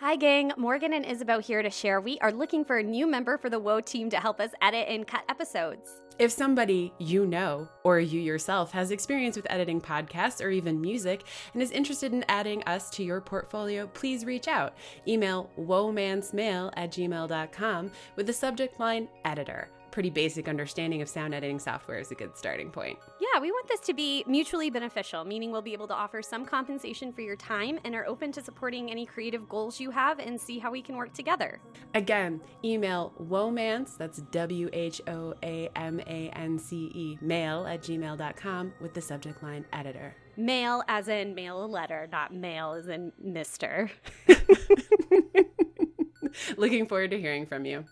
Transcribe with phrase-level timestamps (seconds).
[0.00, 0.52] Hi, gang.
[0.56, 2.00] Morgan and Isabeau here to share.
[2.00, 4.86] We are looking for a new member for the Woe team to help us edit
[4.88, 6.02] and cut episodes.
[6.20, 11.24] If somebody you know or you yourself has experience with editing podcasts or even music
[11.52, 14.74] and is interested in adding us to your portfolio, please reach out.
[15.08, 19.68] Email whoamancemail at gmail.com with the subject line editor
[19.98, 22.96] pretty basic understanding of sound editing software is a good starting point.
[23.20, 26.44] Yeah, we want this to be mutually beneficial, meaning we'll be able to offer some
[26.44, 30.40] compensation for your time and are open to supporting any creative goals you have and
[30.40, 31.58] see how we can work together.
[31.94, 37.82] Again, email whoamance, that's W H O A M A N C E, mail at
[37.82, 40.14] gmail.com with the subject line editor.
[40.36, 43.90] Mail as in mail a letter, not mail as in Mr.
[46.56, 47.84] Looking forward to hearing from you.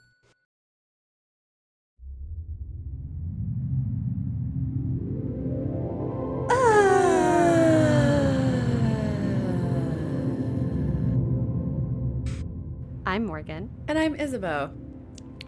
[13.17, 13.71] I'm Morgan.
[13.89, 14.71] And I'm Isabeau.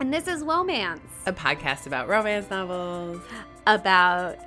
[0.00, 3.20] And this is Whoamance, a podcast about romance novels,
[3.66, 4.38] about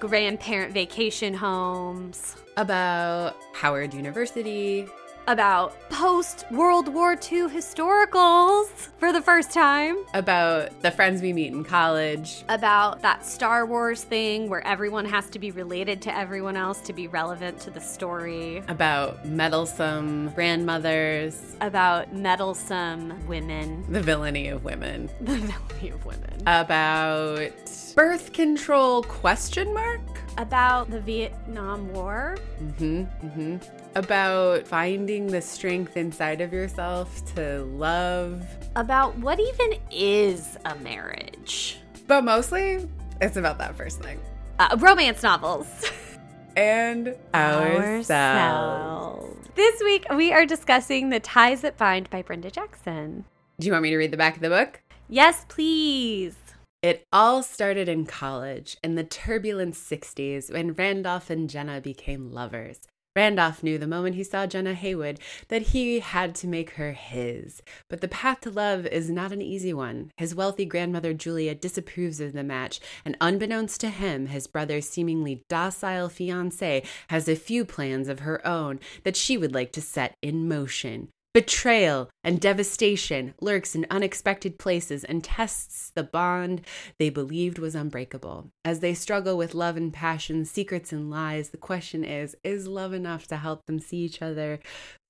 [0.00, 4.88] grandparent vacation homes, about Howard University,
[5.26, 11.52] about post World War II historicals for the first time, about the friends we meet
[11.52, 16.56] in college, about that Star Wars thing where everyone has to be related to everyone
[16.56, 24.48] else to be relevant to the story, about meddlesome grandmothers, about meddlesome women, the villainy
[24.48, 27.50] of women, the villainy of women, about
[27.94, 30.00] birth control question mark
[30.38, 32.36] about the Vietnam War.
[32.62, 33.26] Mm-hmm.
[33.26, 33.56] Mm-hmm.
[33.94, 38.44] About finding the strength inside of yourself to love.
[38.76, 41.78] About what even is a marriage.
[42.06, 42.88] But mostly,
[43.20, 44.20] it's about that first thing.
[44.58, 45.90] Uh, romance novels.
[46.56, 48.10] and ourselves.
[48.10, 49.48] ourselves.
[49.54, 53.24] This week, we are discussing The Ties That Bind by Brenda Jackson.
[53.60, 54.80] Do you want me to read the back of the book?
[55.08, 56.36] Yes, please.
[56.84, 62.80] It all started in college in the turbulent 60s when Randolph and Jenna became lovers.
[63.16, 67.62] Randolph knew the moment he saw Jenna Haywood that he had to make her his.
[67.88, 70.10] But the path to love is not an easy one.
[70.18, 75.42] His wealthy grandmother Julia disapproves of the match, and unbeknownst to him, his brother's seemingly
[75.48, 80.16] docile fiancee has a few plans of her own that she would like to set
[80.20, 81.08] in motion.
[81.34, 86.60] Betrayal and devastation lurks in unexpected places and tests the bond
[87.00, 88.52] they believed was unbreakable.
[88.64, 92.92] As they struggle with love and passion, secrets and lies, the question is is love
[92.92, 94.60] enough to help them see each other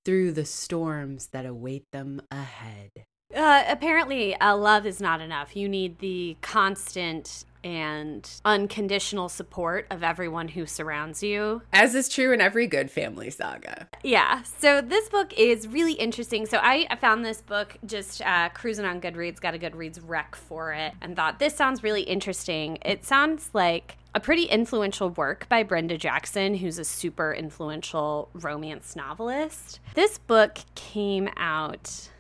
[0.06, 2.90] through the storms that await them ahead?
[3.34, 5.54] Uh, apparently, uh, love is not enough.
[5.54, 11.62] You need the constant and unconditional support of everyone who surrounds you.
[11.72, 13.88] As is true in every good family saga.
[14.02, 14.42] Yeah.
[14.42, 16.46] So this book is really interesting.
[16.46, 20.72] So I found this book just uh, cruising on Goodreads, got a Goodreads rec for
[20.72, 22.78] it, and thought this sounds really interesting.
[22.84, 28.94] It sounds like a pretty influential work by Brenda Jackson, who's a super influential romance
[28.94, 29.80] novelist.
[29.94, 32.10] This book came out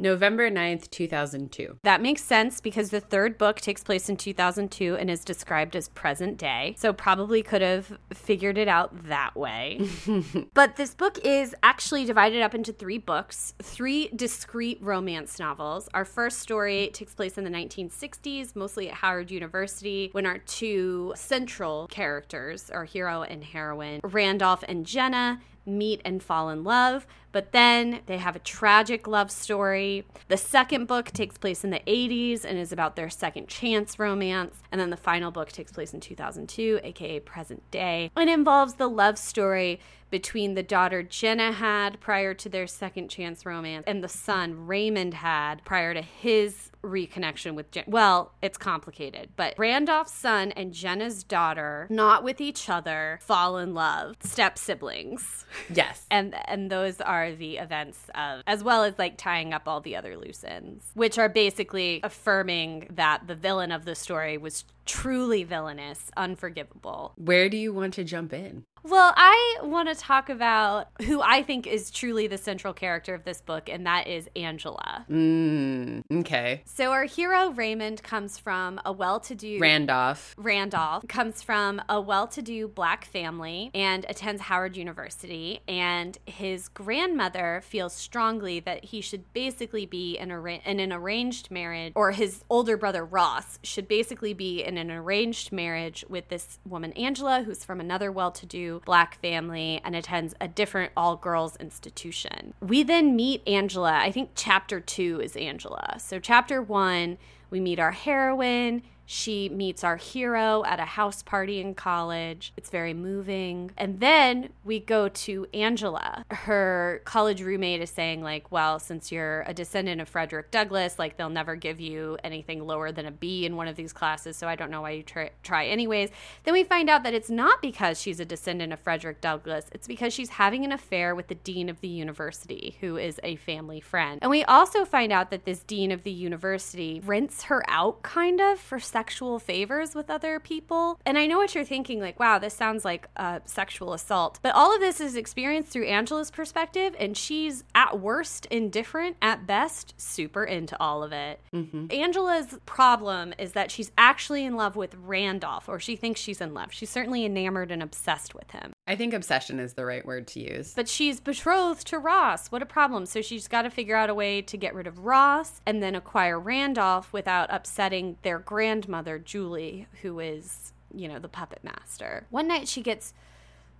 [0.00, 1.78] November 9th, 2002.
[1.82, 5.88] That makes sense because the third book takes place in 2002 and is described as
[5.88, 6.76] present day.
[6.78, 9.80] So probably could have figured it out that way.
[10.54, 15.88] but this book is actually divided up into three books, three discrete romance novels.
[15.94, 21.12] Our first story takes place in the 1960s, mostly at Howard University, when our two
[21.16, 27.06] central characters, our hero and heroine, Randolph and Jenna, meet and fall in love,
[27.38, 30.04] but then they have a tragic love story.
[30.26, 34.60] The second book takes place in the 80s and is about their second chance romance.
[34.72, 38.88] And then the final book takes place in 2002, aka present day, and involves the
[38.88, 39.78] love story
[40.10, 45.14] between the daughter Jenna had prior to their second chance romance and the son Raymond
[45.14, 47.84] had prior to his reconnection with Jen.
[47.86, 53.74] Well, it's complicated, but Randolph's son and Jenna's daughter, not with each other, fall in
[53.74, 55.44] love, step siblings.
[55.72, 56.06] Yes.
[56.10, 59.96] and and those are the events of as well as like tying up all the
[59.96, 65.44] other loose ends, which are basically affirming that the villain of the story was truly
[65.44, 67.12] villainous, unforgivable.
[67.16, 68.64] Where do you want to jump in?
[68.84, 73.24] Well, I want to talk about who I think is truly the central character of
[73.24, 75.04] this book, and that is Angela.
[75.10, 76.62] Mm, okay.
[76.64, 79.58] So, our hero Raymond comes from a well to do.
[79.58, 80.34] Randolph.
[80.38, 85.60] Randolph comes from a well to do black family and attends Howard University.
[85.68, 91.50] And his grandmother feels strongly that he should basically be in, a, in an arranged
[91.50, 96.58] marriage, or his older brother Ross should basically be in an arranged marriage with this
[96.64, 101.16] woman, Angela, who's from another well to do black family and attends a different all
[101.16, 102.54] girls institution.
[102.60, 103.98] We then meet Angela.
[104.00, 105.96] I think chapter two is Angela.
[105.98, 107.18] So, chapter one,
[107.50, 108.82] we meet our heroine.
[109.10, 112.52] She meets our hero at a house party in college.
[112.58, 113.70] It's very moving.
[113.78, 116.26] And then we go to Angela.
[116.30, 121.16] Her college roommate is saying, like, well, since you're a descendant of Frederick Douglass, like,
[121.16, 124.36] they'll never give you anything lower than a B in one of these classes.
[124.36, 126.10] So I don't know why you try, try anyways.
[126.44, 129.86] Then we find out that it's not because she's a descendant of Frederick Douglass, it's
[129.88, 133.80] because she's having an affair with the dean of the university, who is a family
[133.80, 134.18] friend.
[134.20, 138.38] And we also find out that this dean of the university rents her out kind
[138.38, 140.98] of for sexual favors with other people.
[141.06, 144.40] And I know what you're thinking like, wow, this sounds like a sexual assault.
[144.42, 149.46] But all of this is experienced through Angela's perspective, and she's at worst indifferent, at
[149.46, 151.38] best super into all of it.
[151.54, 151.86] Mm-hmm.
[151.92, 156.52] Angela's problem is that she's actually in love with Randolph, or she thinks she's in
[156.52, 156.72] love.
[156.72, 158.72] She's certainly enamored and obsessed with him.
[158.88, 160.72] I think obsession is the right word to use.
[160.74, 162.48] But she's betrothed to Ross.
[162.48, 163.06] What a problem.
[163.06, 165.94] So she's got to figure out a way to get rid of Ross and then
[165.94, 168.40] acquire Randolph without upsetting their
[168.88, 172.26] grandmother, Julie, who is, you know, the puppet master.
[172.30, 173.12] One night she gets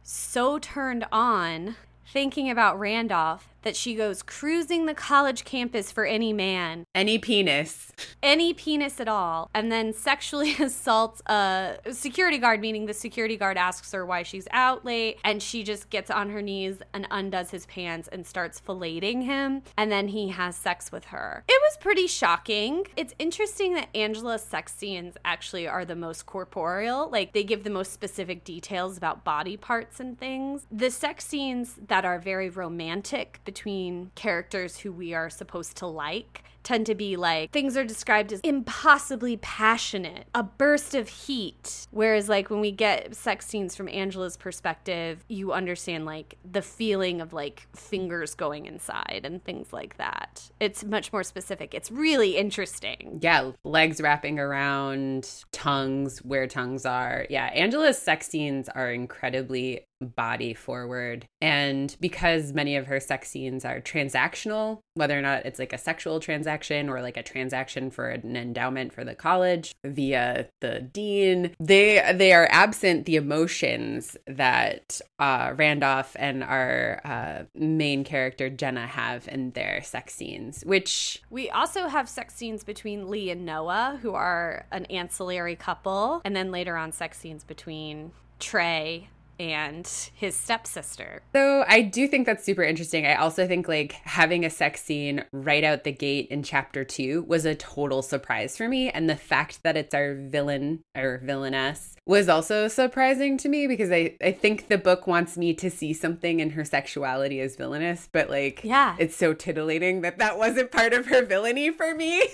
[0.02, 1.76] so turned on
[2.06, 7.92] thinking about Randolph that she goes cruising the college campus for any man, any penis,
[8.22, 13.56] any penis at all, and then sexually assaults a security guard, meaning the security guard
[13.56, 17.50] asks her why she's out late, and she just gets on her knees and undoes
[17.50, 21.44] his pants and starts filleting him, and then he has sex with her.
[21.48, 22.86] It was pretty shocking.
[22.96, 27.70] It's interesting that Angela's sex scenes actually are the most corporeal, like they give the
[27.70, 30.66] most specific details about body parts and things.
[30.70, 36.44] The sex scenes that are very romantic between characters who we are supposed to like
[36.68, 41.86] tend to be like things are described as impossibly passionate, a burst of heat.
[41.90, 47.22] Whereas, like, when we get sex scenes from Angela's perspective, you understand like the feeling
[47.22, 50.50] of like fingers going inside and things like that.
[50.60, 51.72] It's much more specific.
[51.72, 53.18] It's really interesting.
[53.22, 57.26] Yeah, legs wrapping around, tongues where tongues are.
[57.30, 61.26] Yeah, Angela's sex scenes are incredibly body forward.
[61.40, 65.78] And because many of her sex scenes are transactional, whether or not it's like a
[65.78, 71.54] sexual transaction or like a transaction for an endowment for the college via the dean,
[71.60, 78.86] they they are absent the emotions that uh, Randolph and our uh, main character Jenna
[78.86, 83.98] have in their sex scenes, which we also have sex scenes between Lee and Noah,
[84.02, 90.34] who are an ancillary couple, and then later on sex scenes between Trey and his
[90.34, 91.22] stepsister.
[91.34, 93.06] So I do think that's super interesting.
[93.06, 97.24] I also think like having a sex scene right out the gate in chapter two
[97.28, 98.90] was a total surprise for me.
[98.90, 103.90] And the fact that it's our villain or villainess was also surprising to me because
[103.90, 108.08] I, I think the book wants me to see something in her sexuality as villainous,
[108.10, 112.28] but like yeah, it's so titillating that that wasn't part of her villainy for me.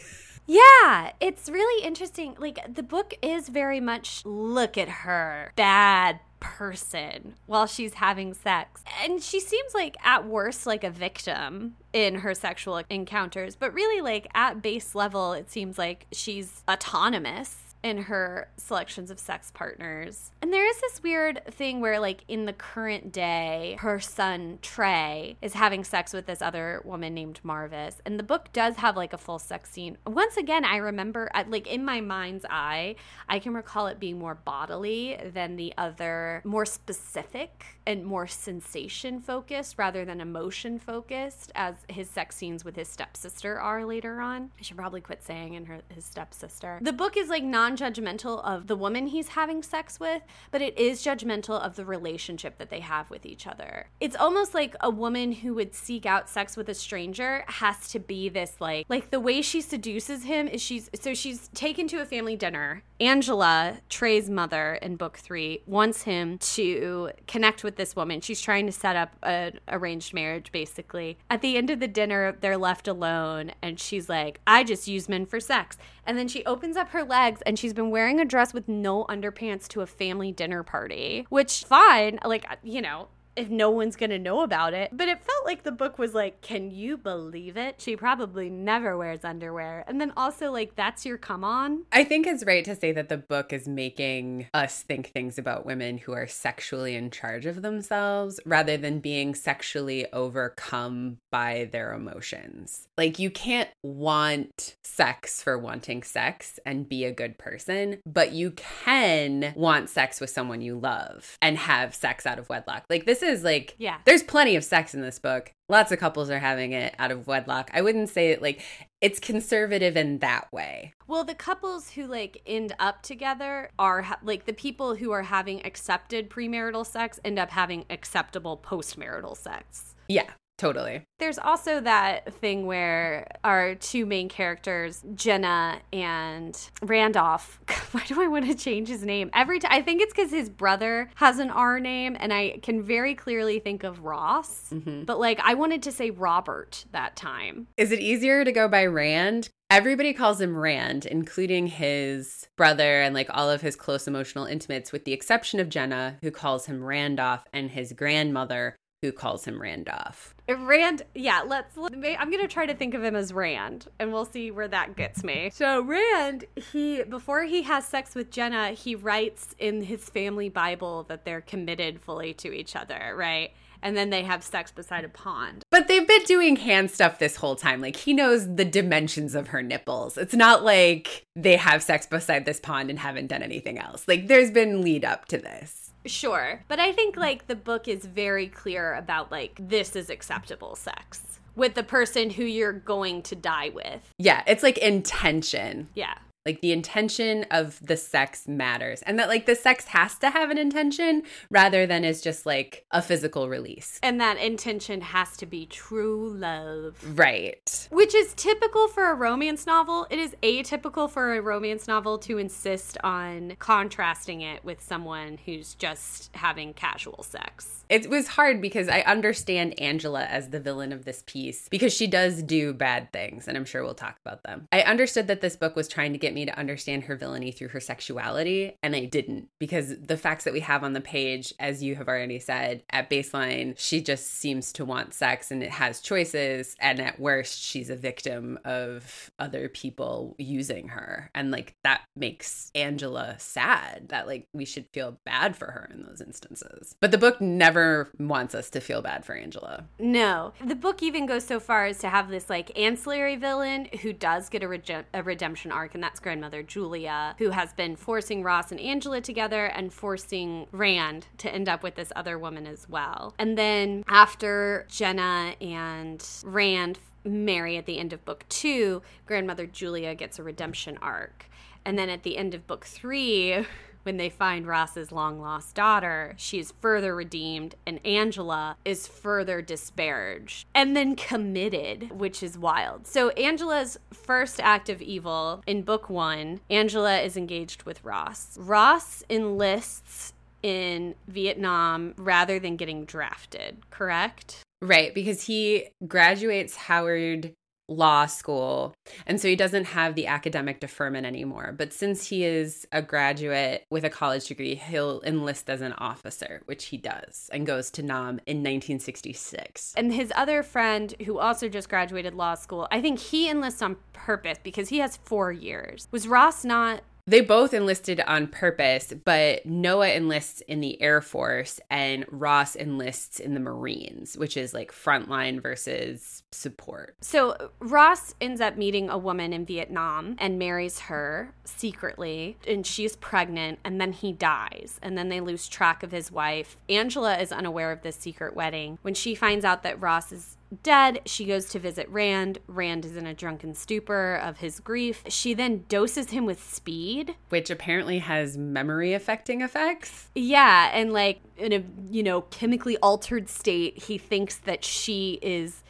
[0.46, 2.36] Yeah, it's really interesting.
[2.38, 8.82] Like, the book is very much look at her, bad person while she's having sex.
[9.02, 14.02] And she seems like, at worst, like a victim in her sexual encounters, but really,
[14.02, 20.32] like, at base level, it seems like she's autonomous in her selections of sex partners.
[20.40, 25.36] And there is this weird thing where, like, in the current day, her son Trey
[25.42, 28.00] is having sex with this other woman named Marvis.
[28.06, 29.98] And the book does have, like, a full sex scene.
[30.06, 32.96] Once again, I remember, like, in my mind's eye,
[33.28, 39.20] I can recall it being more bodily than the other, more specific and more sensation
[39.20, 44.52] focused rather than emotion focused, as his sex scenes with his stepsister are later on.
[44.58, 46.78] I should probably quit saying in her his stepsister.
[46.80, 50.78] The book is like non judgmental of the woman he's having sex with, but it
[50.78, 53.88] is judgmental of the relationship that they have with each other.
[54.00, 57.98] It's almost like a woman who would seek out sex with a stranger has to
[57.98, 62.00] be this like like the way she seduces him is she's so she's taken to
[62.00, 62.82] a family dinner.
[63.00, 68.20] Angela, Trey's mother in book 3, wants him to connect with this woman.
[68.20, 71.18] She's trying to set up an arranged marriage basically.
[71.28, 75.08] At the end of the dinner, they're left alone and she's like, "I just use
[75.08, 78.24] men for sex." And then she opens up her legs and she's been wearing a
[78.24, 83.48] dress with no underpants to a family dinner party, which fine, like, you know, if
[83.48, 84.90] no one's going to know about it.
[84.92, 87.80] But it felt like the book was like, can you believe it?
[87.80, 89.84] She probably never wears underwear.
[89.86, 91.84] And then also, like, that's your come on.
[91.92, 95.66] I think it's right to say that the book is making us think things about
[95.66, 101.92] women who are sexually in charge of themselves rather than being sexually overcome by their
[101.92, 102.86] emotions.
[102.96, 108.52] Like, you can't want sex for wanting sex and be a good person, but you
[108.52, 112.84] can want sex with someone you love and have sex out of wedlock.
[112.88, 113.98] Like, this is like, Yeah.
[114.04, 115.52] there's plenty of sex in this book.
[115.68, 117.70] Lots of couples are having it out of wedlock.
[117.72, 118.60] I wouldn't say it like
[119.00, 120.92] it's conservative in that way.
[121.06, 125.22] Well, the couples who like end up together are ha- like the people who are
[125.22, 129.94] having accepted premarital sex end up having acceptable postmarital sex.
[130.08, 131.04] Yeah, totally.
[131.18, 137.60] There's also that thing where our two main characters, Jenna and Randolph,
[137.92, 139.30] why do I want to change his name?
[139.32, 142.82] Every time I think it's cuz his brother has an R name and I can
[142.82, 144.70] very clearly think of Ross.
[144.72, 145.04] Mm-hmm.
[145.04, 147.68] But like I wanted to say Robert that time.
[147.76, 149.50] Is it easier to go by Rand?
[149.70, 154.92] Everybody calls him Rand, including his brother and like all of his close emotional intimates,
[154.92, 159.60] with the exception of Jenna, who calls him Randolph, and his grandmother, who calls him
[159.60, 160.34] Randolph.
[160.48, 161.76] Rand, yeah, let's.
[161.76, 164.96] let- I'm gonna try to think of him as Rand, and we'll see where that
[164.96, 165.50] gets me.
[165.54, 171.04] So Rand, he before he has sex with Jenna, he writes in his family Bible
[171.08, 173.52] that they're committed fully to each other, right?
[173.82, 175.62] And then they have sex beside a pond.
[175.70, 177.80] But they've been doing hand stuff this whole time.
[177.82, 180.16] Like he knows the dimensions of her nipples.
[180.16, 184.08] It's not like they have sex beside this pond and haven't done anything else.
[184.08, 185.83] Like there's been lead up to this.
[186.06, 190.76] Sure, but I think like the book is very clear about like this is acceptable
[190.76, 194.12] sex with the person who you're going to die with.
[194.18, 195.88] Yeah, it's like intention.
[195.94, 196.14] Yeah.
[196.46, 199.00] Like the intention of the sex matters.
[199.02, 202.84] And that like the sex has to have an intention rather than is just like
[202.90, 203.98] a physical release.
[204.02, 207.02] And that intention has to be true love.
[207.18, 207.88] Right.
[207.90, 210.06] Which is typical for a romance novel.
[210.10, 215.74] It is atypical for a romance novel to insist on contrasting it with someone who's
[215.74, 217.84] just having casual sex.
[217.88, 222.06] It was hard because I understand Angela as the villain of this piece because she
[222.06, 224.68] does do bad things, and I'm sure we'll talk about them.
[224.72, 227.68] I understood that this book was trying to get me to understand her villainy through
[227.68, 231.82] her sexuality, and I didn't because the facts that we have on the page, as
[231.82, 236.00] you have already said, at baseline, she just seems to want sex and it has
[236.00, 241.30] choices, and at worst, she's a victim of other people using her.
[241.34, 246.02] And like that makes Angela sad that like we should feel bad for her in
[246.02, 246.96] those instances.
[247.00, 249.84] But the book never wants us to feel bad for Angela.
[249.98, 250.52] No.
[250.64, 254.48] The book even goes so far as to have this like ancillary villain who does
[254.48, 258.80] get a, a redemption arc, and that's grandmother Julia, who has been forcing Ross and
[258.80, 263.34] Angela together and forcing Rand to end up with this other woman as well.
[263.38, 270.14] And then after Jenna and Rand marry at the end of book two, grandmother Julia
[270.14, 271.46] gets a redemption arc.
[271.84, 273.66] And then at the end of book three,
[274.04, 279.60] when they find Ross's long lost daughter, she is further redeemed, and Angela is further
[279.60, 283.06] disparaged and then committed, which is wild.
[283.06, 288.56] So, Angela's first act of evil in book one, Angela is engaged with Ross.
[288.58, 290.32] Ross enlists
[290.62, 294.62] in Vietnam rather than getting drafted, correct?
[294.80, 297.54] Right, because he graduates Howard
[297.88, 298.94] Law School,
[299.26, 301.74] and so he doesn't have the academic deferment anymore.
[301.76, 306.62] But since he is a graduate with a college degree, he'll enlist as an officer,
[306.66, 309.94] which he does, and goes to Nam in 1966.
[309.96, 313.96] And his other friend, who also just graduated law school, I think he enlists on
[314.12, 316.08] purpose because he has four years.
[316.10, 317.02] Was Ross not?
[317.26, 323.40] They both enlisted on purpose, but Noah enlists in the Air Force and Ross enlists
[323.40, 327.16] in the Marines, which is like frontline versus support.
[327.22, 333.16] So Ross ends up meeting a woman in Vietnam and marries her secretly, and she's
[333.16, 336.76] pregnant, and then he dies, and then they lose track of his wife.
[336.90, 338.98] Angela is unaware of this secret wedding.
[339.00, 342.58] When she finds out that Ross is dead, she goes to visit Rand.
[342.66, 345.22] Rand is in a drunken stupor of his grief.
[345.28, 347.34] She then doses him with speed.
[347.48, 350.28] Which apparently has memory affecting effects.
[350.34, 355.82] Yeah, and like in a, you know, chemically altered state, he thinks that she is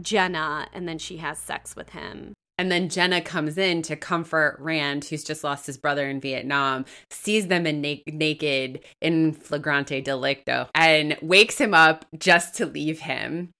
[0.00, 2.34] Jenna and then she has sex with him.
[2.60, 6.84] And then Jenna comes in to comfort Rand, who's just lost his brother in Vietnam,
[7.08, 13.00] sees them in na- naked in flagrante delicto, and wakes him up just to leave
[13.00, 13.54] him.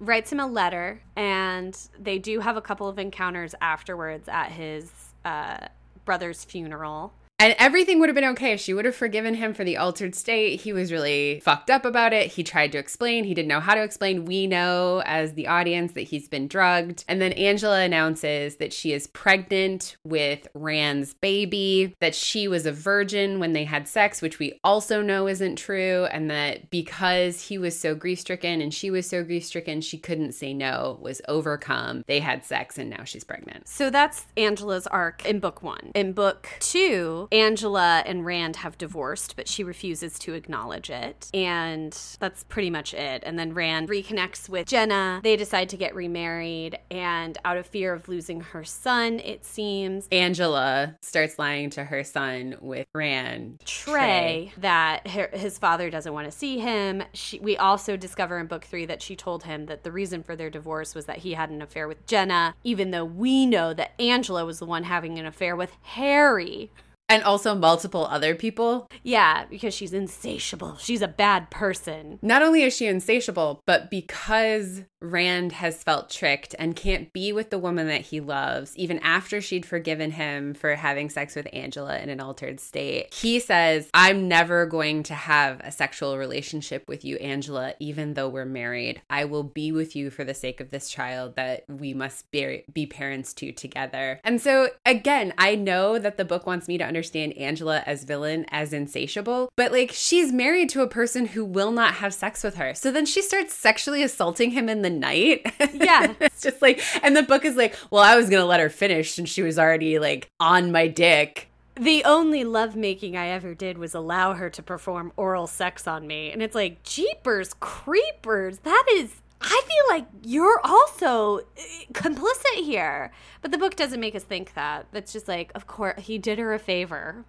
[0.00, 4.90] Writes him a letter, and they do have a couple of encounters afterwards at his
[5.24, 5.68] uh,
[6.04, 7.12] brother's funeral.
[7.44, 8.52] And everything would have been okay.
[8.52, 10.62] If she would have forgiven him for the altered state.
[10.62, 12.32] He was really fucked up about it.
[12.32, 13.24] He tried to explain.
[13.24, 14.24] He didn't know how to explain.
[14.24, 17.04] We know as the audience that he's been drugged.
[17.06, 22.72] And then Angela announces that she is pregnant with Rand's baby, that she was a
[22.72, 26.06] virgin when they had sex, which we also know isn't true.
[26.10, 29.98] And that because he was so grief stricken and she was so grief stricken, she
[29.98, 32.04] couldn't say no, was overcome.
[32.06, 33.68] They had sex and now she's pregnant.
[33.68, 35.92] So that's Angela's arc in book one.
[35.94, 41.28] In book two, Angela and Rand have divorced, but she refuses to acknowledge it.
[41.34, 43.24] And that's pretty much it.
[43.26, 45.20] And then Rand reconnects with Jenna.
[45.24, 46.78] They decide to get remarried.
[46.92, 52.04] And out of fear of losing her son, it seems, Angela starts lying to her
[52.04, 53.60] son with Rand.
[53.64, 54.52] Trey, Trey.
[54.58, 57.02] that her, his father doesn't want to see him.
[57.14, 60.36] She, we also discover in book three that she told him that the reason for
[60.36, 64.00] their divorce was that he had an affair with Jenna, even though we know that
[64.00, 66.70] Angela was the one having an affair with Harry.
[67.08, 68.88] And also multiple other people.
[69.02, 70.76] Yeah, because she's insatiable.
[70.78, 72.18] She's a bad person.
[72.22, 77.50] Not only is she insatiable, but because Rand has felt tricked and can't be with
[77.50, 81.98] the woman that he loves, even after she'd forgiven him for having sex with Angela
[81.98, 83.12] in an altered state.
[83.14, 88.28] He says, I'm never going to have a sexual relationship with you, Angela, even though
[88.28, 89.02] we're married.
[89.10, 92.64] I will be with you for the sake of this child that we must be,
[92.72, 94.20] be parents to together.
[94.24, 98.46] And so, again, I know that the book wants me to understand Angela as villain,
[98.48, 102.56] as insatiable, but like she's married to a person who will not have sex with
[102.56, 102.74] her.
[102.74, 105.46] So then she starts sexually assaulting him in the night.
[105.72, 106.14] Yeah.
[106.20, 108.70] it's just like, and the book is like, well, I was going to let her
[108.70, 111.48] finish and she was already like on my dick.
[111.76, 116.30] The only lovemaking I ever did was allow her to perform oral sex on me.
[116.30, 118.58] And it's like, jeepers, creepers.
[118.58, 123.12] That is I feel like you're also eh, complicit here.
[123.42, 124.86] But the book doesn't make us think that.
[124.92, 127.24] It's just like, of course, he did her a favor.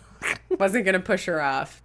[0.58, 1.82] Wasn't going to push her off.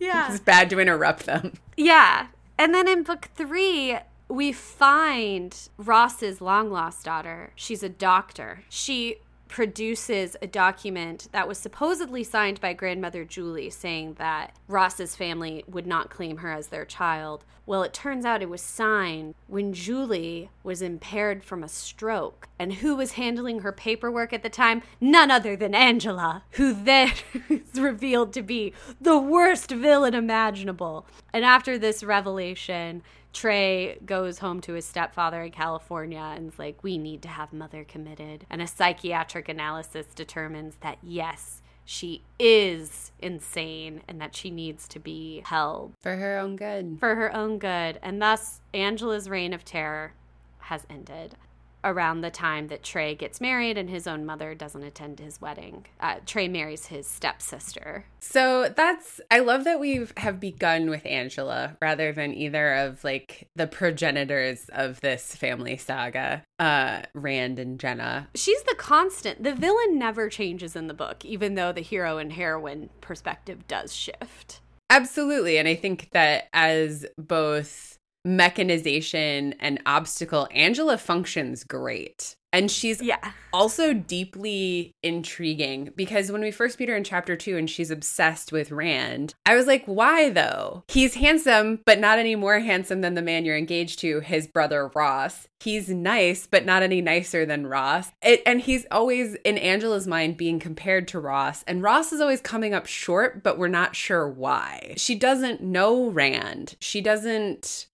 [0.00, 0.28] Yeah.
[0.32, 1.52] It's bad to interrupt them.
[1.76, 2.28] Yeah.
[2.58, 7.52] And then in book three, we find Ross's long lost daughter.
[7.54, 8.64] She's a doctor.
[8.68, 9.18] She
[9.48, 15.86] produces a document that was supposedly signed by grandmother Julie saying that Ross's family would
[15.86, 17.44] not claim her as their child.
[17.64, 22.48] Well, it turns out it was signed when Julie was impaired from a stroke.
[22.58, 24.82] And who was handling her paperwork at the time?
[25.00, 27.12] None other than Angela, who then
[27.48, 31.06] is revealed to be the worst villain imaginable.
[31.32, 33.02] And after this revelation,
[33.36, 37.52] Trey goes home to his stepfather in California and is like, We need to have
[37.52, 38.46] mother committed.
[38.48, 44.98] And a psychiatric analysis determines that yes, she is insane and that she needs to
[44.98, 46.96] be held for her own good.
[46.98, 48.00] For her own good.
[48.02, 50.14] And thus, Angela's reign of terror
[50.60, 51.36] has ended
[51.84, 55.86] around the time that Trey gets married and his own mother doesn't attend his wedding.
[56.00, 58.06] Uh, Trey marries his stepsister.
[58.20, 63.48] So that's I love that we have begun with Angela rather than either of like
[63.54, 68.28] the progenitors of this family saga, uh, Rand and Jenna.
[68.34, 69.42] She's the constant.
[69.42, 73.94] The villain never changes in the book, even though the hero and heroine perspective does
[73.94, 74.60] shift.
[74.88, 77.95] Absolutely, and I think that as both
[78.26, 82.36] mechanization and obstacle, Angela functions great.
[82.52, 83.32] And she's yeah.
[83.52, 88.50] also deeply intriguing because when we first meet her in chapter two and she's obsessed
[88.50, 90.82] with Rand, I was like, why though?
[90.88, 94.90] He's handsome, but not any more handsome than the man you're engaged to, his brother
[94.94, 95.46] Ross.
[95.60, 98.10] He's nice, but not any nicer than Ross.
[98.22, 101.62] It, and he's always, in Angela's mind, being compared to Ross.
[101.64, 104.94] And Ross is always coming up short, but we're not sure why.
[104.96, 106.76] She doesn't know Rand.
[106.80, 107.86] She doesn't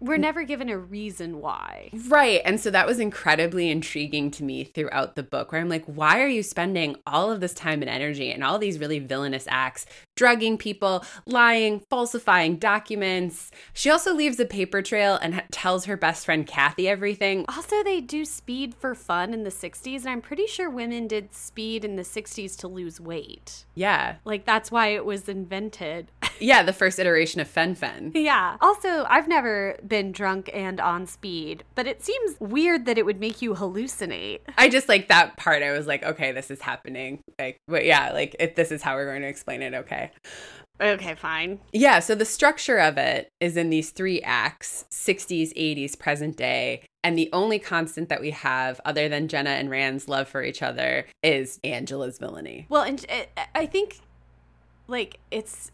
[0.00, 1.90] we're never given a reason why.
[2.08, 2.40] Right.
[2.44, 6.20] And so that was incredibly intriguing to me throughout the book, where I'm like, why
[6.20, 9.86] are you spending all of this time and energy and all these really villainous acts,
[10.16, 13.50] drugging people, lying, falsifying documents?
[13.72, 17.44] She also leaves a paper trail and tells her best friend Kathy everything.
[17.48, 21.34] Also, they do speed for fun in the 60s, and I'm pretty sure women did
[21.34, 23.64] speed in the 60s to lose weight.
[23.74, 24.16] Yeah.
[24.24, 26.12] Like, that's why it was invented.
[26.40, 28.12] yeah, the first iteration of fen-phen.
[28.14, 28.56] Yeah.
[28.60, 33.20] Also, I've never been drunk and on speed, but it seems weird that it would
[33.20, 34.40] make you hallucinate.
[34.56, 35.62] I just like that part.
[35.62, 37.20] I was like, okay, this is happening.
[37.38, 40.10] Like, but yeah, like if this is how we're going to explain it, okay.
[40.80, 41.58] Okay, fine.
[41.72, 46.82] Yeah, so the structure of it is in these three acts 60s, 80s, present day.
[47.02, 50.62] And the only constant that we have, other than Jenna and Rand's love for each
[50.62, 52.66] other, is Angela's villainy.
[52.68, 54.00] Well, and uh, I think,
[54.86, 55.72] like, it's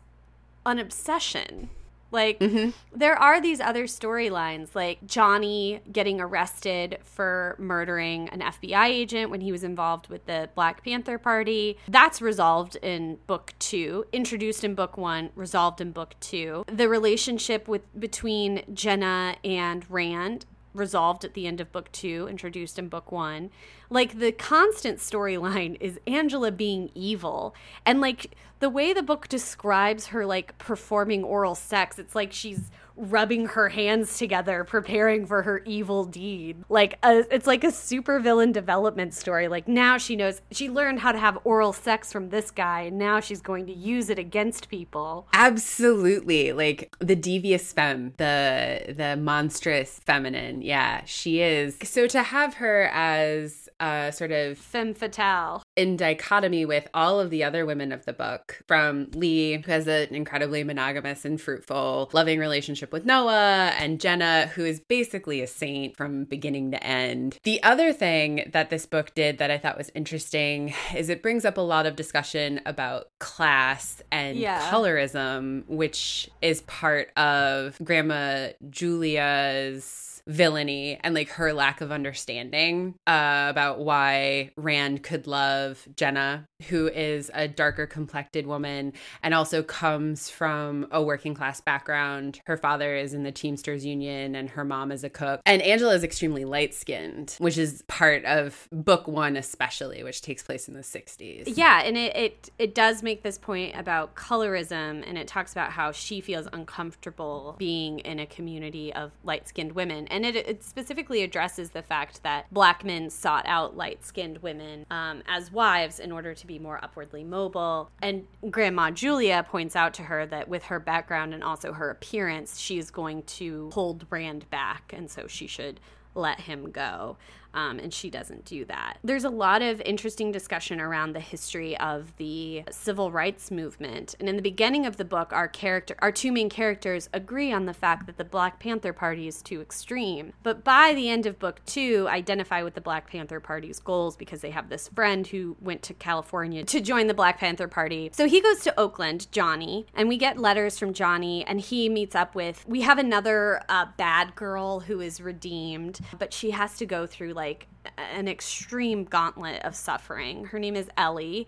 [0.65, 1.71] an obsession
[2.15, 2.71] Like, mm-hmm.
[2.97, 9.41] there are these other storylines, like Johnny getting arrested for murdering an FBI agent when
[9.41, 11.77] he was involved with the Black Panther Party.
[11.89, 16.65] That's resolved in book two, introduced in book one, resolved in book two.
[16.69, 22.79] The relationship with between Jenna and Rand resolved at the end of book two, introduced
[22.79, 23.51] in book one.
[23.89, 27.55] Like the constant storyline is Angela being evil.
[27.87, 32.71] And like the way the book describes her like performing oral sex, it's like she's
[32.97, 36.65] rubbing her hands together preparing for her evil deed.
[36.69, 39.49] Like a, it's like a super villain development story.
[39.49, 42.83] Like now she knows she learned how to have oral sex from this guy.
[42.83, 45.27] And now she's going to use it against people.
[45.33, 46.53] Absolutely.
[46.53, 50.63] Like the devious femme the the monstrous feminine.
[50.63, 51.79] Yeah she is.
[51.83, 57.29] So to have her as uh, sort of femme fatale in dichotomy with all of
[57.29, 62.09] the other women of the book from Lee, who has an incredibly monogamous and fruitful,
[62.15, 67.37] loving relationship with Noah, and Jenna, who is basically a saint from beginning to end.
[67.43, 71.45] The other thing that this book did that I thought was interesting is it brings
[71.45, 74.71] up a lot of discussion about class and yeah.
[74.71, 83.47] colorism, which is part of Grandma Julia's villainy and like her lack of understanding uh,
[83.51, 90.29] about why Rand could love Jenna, who is a darker complected woman and also comes
[90.29, 92.41] from a working class background.
[92.47, 95.41] Her father is in the Teamsters Union and her mom is a cook.
[95.47, 100.43] And Angela is extremely light skinned, which is part of book one, especially, which takes
[100.43, 101.45] place in the 60s.
[101.47, 105.71] Yeah, and it, it, it does make this point about colorism and it talks about
[105.71, 110.65] how she feels uncomfortable being in a community of light skinned women and it, it,
[110.65, 115.99] specifically addresses the fact that black men sought out light skinned women um, as wives
[115.99, 117.91] in order to be more upwardly mobile.
[118.03, 122.59] And Grandma Julia points out to her that with her background and also her appearance,
[122.59, 125.81] she's going to hold Rand back, and so she should
[126.15, 127.17] let him go
[127.55, 128.99] um, and she doesn't do that.
[129.03, 134.29] There's a lot of interesting discussion around the history of the civil rights movement, and
[134.29, 137.73] in the beginning of the book, our character, our two main characters, agree on the
[137.73, 140.33] fact that the Black Panther Party is too extreme.
[140.43, 144.41] But by the end of book two, identify with the Black Panther Party's goals because
[144.41, 148.11] they have this friend who went to California to join the Black Panther Party.
[148.13, 152.15] So he goes to Oakland, Johnny, and we get letters from Johnny, and he meets
[152.15, 152.65] up with.
[152.67, 157.33] We have another uh, bad girl who is redeemed, but she has to go through
[157.35, 157.67] like like
[157.99, 160.47] an extreme gauntlet of suffering.
[160.47, 161.47] Her name is Ellie.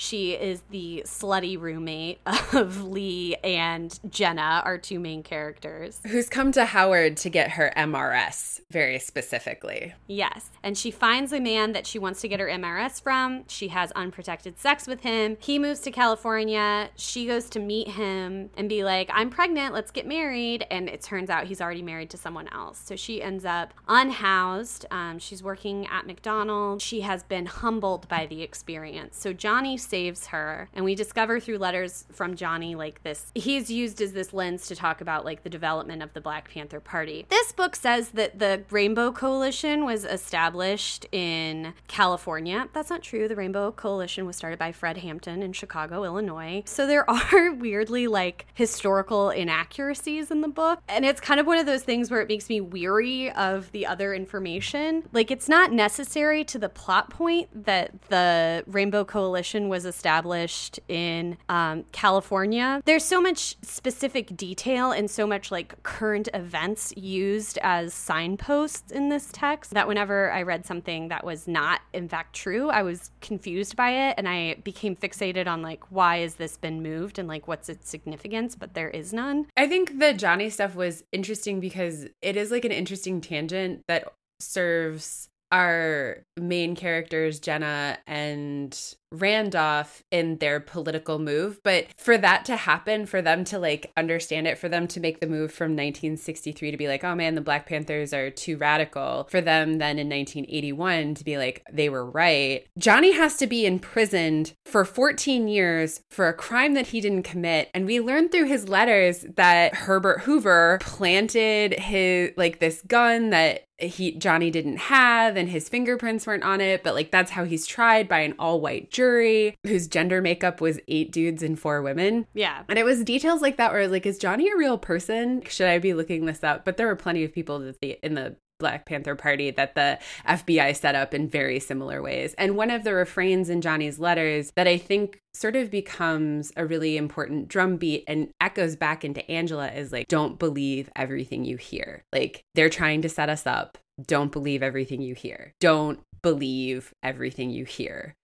[0.00, 2.20] She is the slutty roommate
[2.52, 6.00] of Lee and Jenna, our two main characters.
[6.06, 9.94] Who's come to Howard to get her MRS, very specifically.
[10.06, 10.50] Yes.
[10.62, 13.42] And she finds a man that she wants to get her MRS from.
[13.48, 15.36] She has unprotected sex with him.
[15.40, 16.90] He moves to California.
[16.94, 20.64] She goes to meet him and be like, I'm pregnant, let's get married.
[20.70, 22.78] And it turns out he's already married to someone else.
[22.78, 24.86] So she ends up unhoused.
[24.92, 26.84] Um, she's working at McDonald's.
[26.84, 29.18] She has been humbled by the experience.
[29.18, 30.68] So Johnny saves her.
[30.72, 34.76] And we discover through letters from Johnny, like this, he's used as this lens to
[34.76, 37.26] talk about like the development of the Black Panther Party.
[37.28, 42.68] This book says that the Rainbow Coalition was established in California.
[42.72, 43.28] That's not true.
[43.28, 46.62] The Rainbow Coalition was started by Fred Hampton in Chicago, Illinois.
[46.66, 50.80] So there are weirdly like historical inaccuracies in the book.
[50.88, 53.86] And it's kind of one of those things where it makes me weary of the
[53.86, 55.04] other information.
[55.12, 60.80] Like it's not necessary to the plot point that the Rainbow Coalition was was established
[60.88, 62.82] in um, California.
[62.84, 69.08] There's so much specific detail and so much like current events used as signposts in
[69.08, 73.12] this text that whenever I read something that was not in fact true, I was
[73.20, 77.28] confused by it and I became fixated on like why has this been moved and
[77.28, 79.46] like what's its significance, but there is none.
[79.56, 84.12] I think the Johnny stuff was interesting because it is like an interesting tangent that
[84.40, 88.78] serves our main characters, Jenna and
[89.12, 91.60] Randolph in their political move.
[91.62, 95.20] But for that to happen, for them to like understand it, for them to make
[95.20, 99.26] the move from 1963 to be like, oh man, the Black Panthers are too radical,
[99.30, 102.66] for them then in 1981 to be like, they were right.
[102.76, 107.70] Johnny has to be imprisoned for 14 years for a crime that he didn't commit.
[107.74, 113.64] And we learned through his letters that Herbert Hoover planted his like this gun that
[113.78, 117.66] he Johnny didn't have and his fingerprints weren't on it, but like that's how he's
[117.66, 122.26] tried by an all-white jury whose gender makeup was eight dudes and four women.
[122.34, 122.64] Yeah.
[122.68, 125.42] And it was details like that where like, is Johnny a real person?
[125.46, 126.64] Should I be looking this up?
[126.64, 130.00] But there were plenty of people that the in the Black Panther Party that the
[130.26, 132.34] FBI set up in very similar ways.
[132.38, 136.66] And one of the refrains in Johnny's letters that I think sort of becomes a
[136.66, 142.02] really important drumbeat and echoes back into Angela is like, don't believe everything you hear.
[142.12, 143.78] Like, they're trying to set us up.
[144.04, 145.52] Don't believe everything you hear.
[145.60, 148.16] Don't believe everything you hear.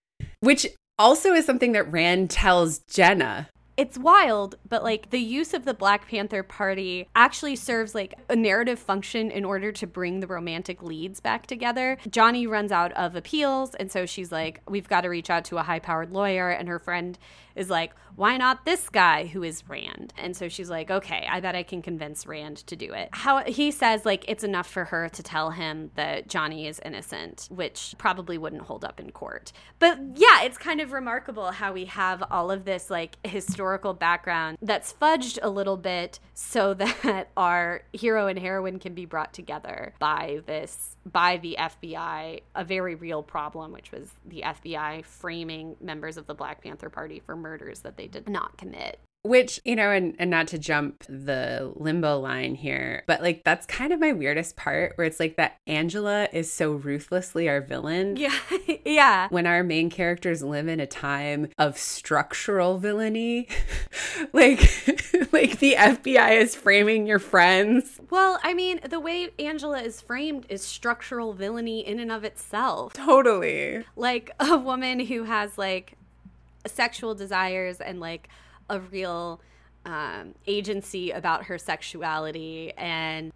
[0.45, 0.67] Which
[0.99, 5.75] also is something that Rand tells Jenna it's wild, but like the use of the
[5.75, 10.83] Black Panther Party actually serves like a narrative function in order to bring the romantic
[10.83, 11.99] leads back together.
[12.09, 15.59] Johnny runs out of appeals, and so she's like, We've got to reach out to
[15.59, 16.51] a high powered lawyer.
[16.51, 17.19] And her friend
[17.55, 20.13] is like, why not this guy who is Rand?
[20.17, 23.09] And so she's like, okay, I bet I can convince Rand to do it.
[23.13, 27.49] How he says like it's enough for her to tell him that Johnny is innocent,
[27.51, 29.53] which probably wouldn't hold up in court.
[29.79, 34.59] But yeah, it's kind of remarkable how we have all of this like historical background
[34.63, 39.95] that's fudged a little bit so that our hero and heroine can be brought together
[39.99, 46.17] by this by the FBI, a very real problem, which was the FBI framing members
[46.17, 48.99] of the Black Panther Party for murders that they did not commit.
[49.25, 53.65] Which, you know, and, and not to jump the limbo line here, but like that's
[53.65, 58.17] kind of my weirdest part where it's like that Angela is so ruthlessly our villain.
[58.25, 58.39] Yeah.
[58.85, 59.29] yeah.
[59.31, 63.49] When our main characters live in a time of structural villainy,
[64.35, 64.61] like
[65.33, 68.01] like the FBI is framing your friends.
[68.11, 72.93] Well, I mean, the way Angela is framed is structural villainy in and of itself.
[72.93, 73.85] Totally.
[73.97, 75.97] Like a woman who has like
[76.67, 78.29] sexual desires and like
[78.69, 79.41] a real
[79.87, 82.73] um, agency about her sexuality.
[82.77, 83.33] And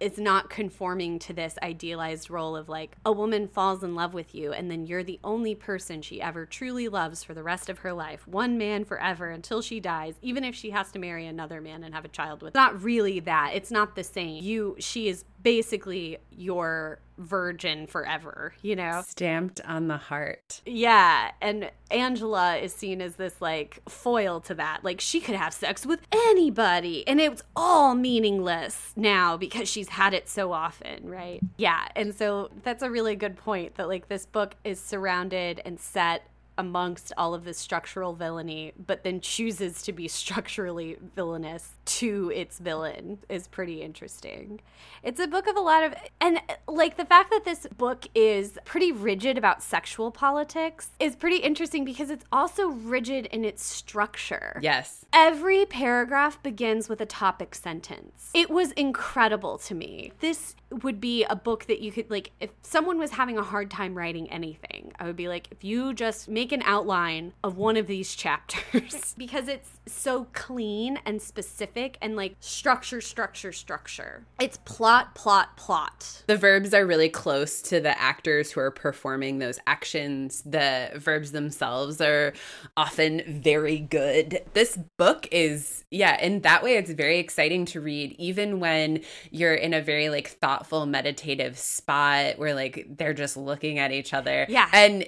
[0.00, 4.34] is not conforming to this idealized role of like a woman falls in love with
[4.34, 7.80] you and then you're the only person she ever truly loves for the rest of
[7.80, 8.26] her life.
[8.26, 11.94] One man forever until she dies even if she has to marry another man and
[11.94, 12.54] have a child with.
[12.54, 13.52] Not really that.
[13.54, 14.42] It's not the same.
[14.42, 19.02] You she is basically your virgin forever, you know?
[19.06, 20.60] Stamped on the heart.
[20.66, 21.30] Yeah.
[21.40, 24.80] And Angela is seen as this like foil to that.
[24.82, 30.14] Like she could have sex with anybody and it's all meaningless now because she's had
[30.14, 31.40] it so often, right?
[31.56, 31.86] Yeah.
[31.94, 36.22] And so that's a really good point that like this book is surrounded and set
[36.60, 42.58] amongst all of this structural villainy, but then chooses to be structurally villainous to its
[42.58, 44.60] villain is pretty interesting.
[45.02, 48.58] It's a book of a lot of, and like the fact that this book is
[48.66, 54.60] pretty rigid about sexual politics is pretty interesting because it's also rigid in its structure.
[54.62, 55.06] Yes.
[55.14, 58.30] Every paragraph begins with a topic sentence.
[58.34, 60.12] It was incredible to me.
[60.20, 63.70] This would be a book that you could, like, if someone was having a hard
[63.70, 67.76] time writing anything, I would be like, if you just make an outline of one
[67.76, 74.24] of these chapters, because it's so clean and specific and like structure, structure, structure.
[74.40, 76.22] It's plot, plot, plot.
[76.26, 80.42] The verbs are really close to the actors who are performing those actions.
[80.42, 82.32] The verbs themselves are
[82.76, 84.42] often very good.
[84.52, 89.54] This book is, yeah, in that way, it's very exciting to read, even when you're
[89.54, 94.46] in a very like thoughtful, meditative spot where like they're just looking at each other.
[94.48, 94.68] Yeah.
[94.72, 95.06] And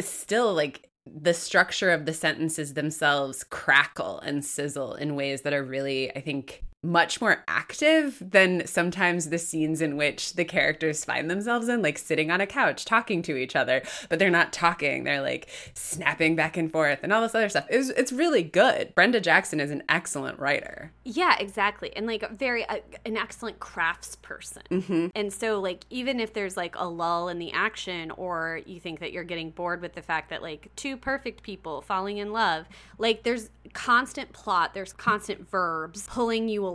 [0.00, 5.64] still, like, the structure of the sentences themselves crackle and sizzle in ways that are
[5.64, 11.30] really, I think, much more active than sometimes the scenes in which the characters find
[11.30, 15.04] themselves in, like sitting on a couch talking to each other, but they're not talking.
[15.04, 17.66] They're like snapping back and forth and all this other stuff.
[17.70, 18.92] It's, it's really good.
[18.96, 20.90] Brenda Jackson is an excellent writer.
[21.04, 21.94] Yeah, exactly.
[21.94, 24.62] And like very, uh, an excellent crafts person.
[24.68, 25.06] Mm-hmm.
[25.14, 28.98] And so, like, even if there's like a lull in the action, or you think
[28.98, 32.66] that you're getting bored with the fact that like two perfect people falling in love,
[32.98, 36.71] like, there's constant plot, there's constant verbs pulling you along.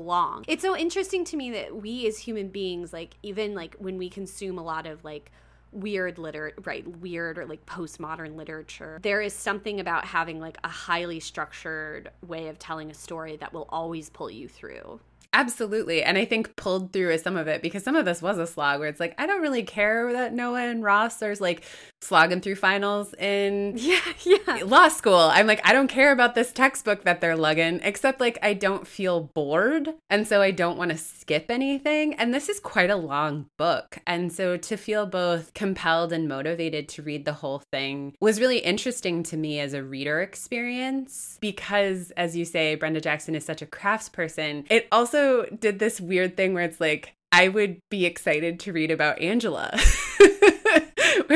[0.48, 4.10] It's so interesting to me that we as human beings, like even like when we
[4.10, 5.32] consume a lot of like
[5.74, 10.68] weird liter right weird or like postmodern literature there is something about having like a
[10.70, 15.00] highly structured way of telling a story that will always pull you through
[15.34, 16.04] Absolutely.
[16.04, 18.48] And I think pulled through is some of it because some of this was a
[18.48, 21.64] slog where it's like, I don't really care that Noah and Ross are like
[22.02, 24.60] slogging through finals in yeah, yeah.
[24.66, 25.16] law school.
[25.16, 28.88] I'm like, I don't care about this textbook that they're lugging, except like I don't
[28.88, 29.94] feel bored.
[30.10, 32.14] And so I don't want to skip anything.
[32.16, 34.00] And this is quite a long book.
[34.06, 38.60] And so to feel both compelled and motivated to read the whole thing was really
[38.60, 43.62] interesting to me as a reader experience because, as you say, Brenda Jackson is such
[43.62, 44.66] a crafts person.
[44.70, 48.90] It also did this weird thing where it's like, I would be excited to read
[48.90, 49.78] about Angela.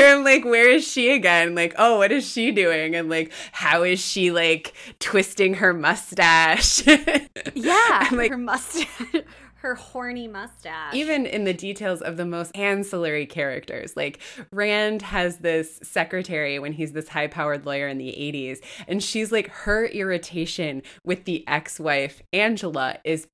[0.01, 1.55] where I'm like, where is she again?
[1.55, 2.95] Like, oh, what is she doing?
[2.95, 6.85] And like, how is she like twisting her mustache?
[7.53, 8.87] yeah, I'm like her mustache.
[9.55, 10.95] her horny mustache.
[10.95, 13.95] Even in the details of the most ancillary characters.
[13.95, 14.19] Like
[14.51, 19.31] Rand has this secretary when he's this high powered lawyer in the 80s, and she's
[19.31, 23.27] like, her irritation with the ex wife, Angela, is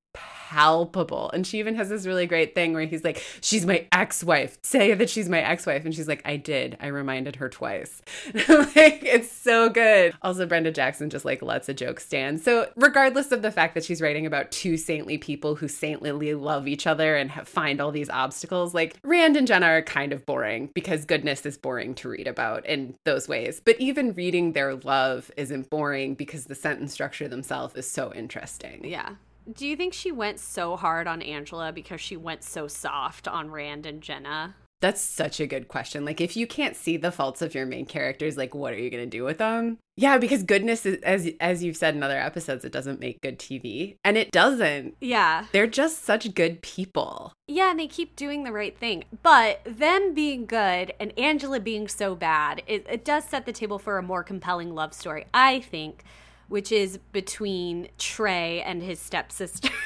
[0.48, 1.30] palpable.
[1.32, 4.58] And she even has this really great thing where he's like, She's my ex wife.
[4.64, 5.84] Say that she's my ex wife.
[5.84, 6.78] And she's like, I did.
[6.80, 8.02] I reminded her twice.
[8.34, 10.14] like, it's so good.
[10.22, 12.40] Also, Brenda Jackson just like lets a joke stand.
[12.40, 16.68] So, regardless of the fact that she's writing about two saintly people who saintly love
[16.68, 20.26] each other and have, find all these obstacles, like Rand and Jenna are kind of
[20.26, 23.62] boring because goodness is boring to read about in those ways.
[23.64, 28.86] But even reading their love isn't boring because the sentence structure themselves is so interesting.
[28.86, 29.16] Yeah.
[29.52, 33.50] Do you think she went so hard on Angela because she went so soft on
[33.50, 34.56] Rand and Jenna?
[34.80, 36.06] That's such a good question.
[36.06, 38.92] Like, if you can't see the faults of your main characters, like, what are you
[38.92, 39.80] going to do with them?
[39.96, 43.40] Yeah, because goodness, is, as as you've said in other episodes, it doesn't make good
[43.40, 44.96] TV, and it doesn't.
[45.02, 47.34] Yeah, they're just such good people.
[47.48, 49.06] Yeah, and they keep doing the right thing.
[49.24, 53.80] But them being good and Angela being so bad, it, it does set the table
[53.80, 56.04] for a more compelling love story, I think
[56.50, 59.70] which is between Trey and his stepsister.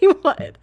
[0.00, 0.58] Haywood.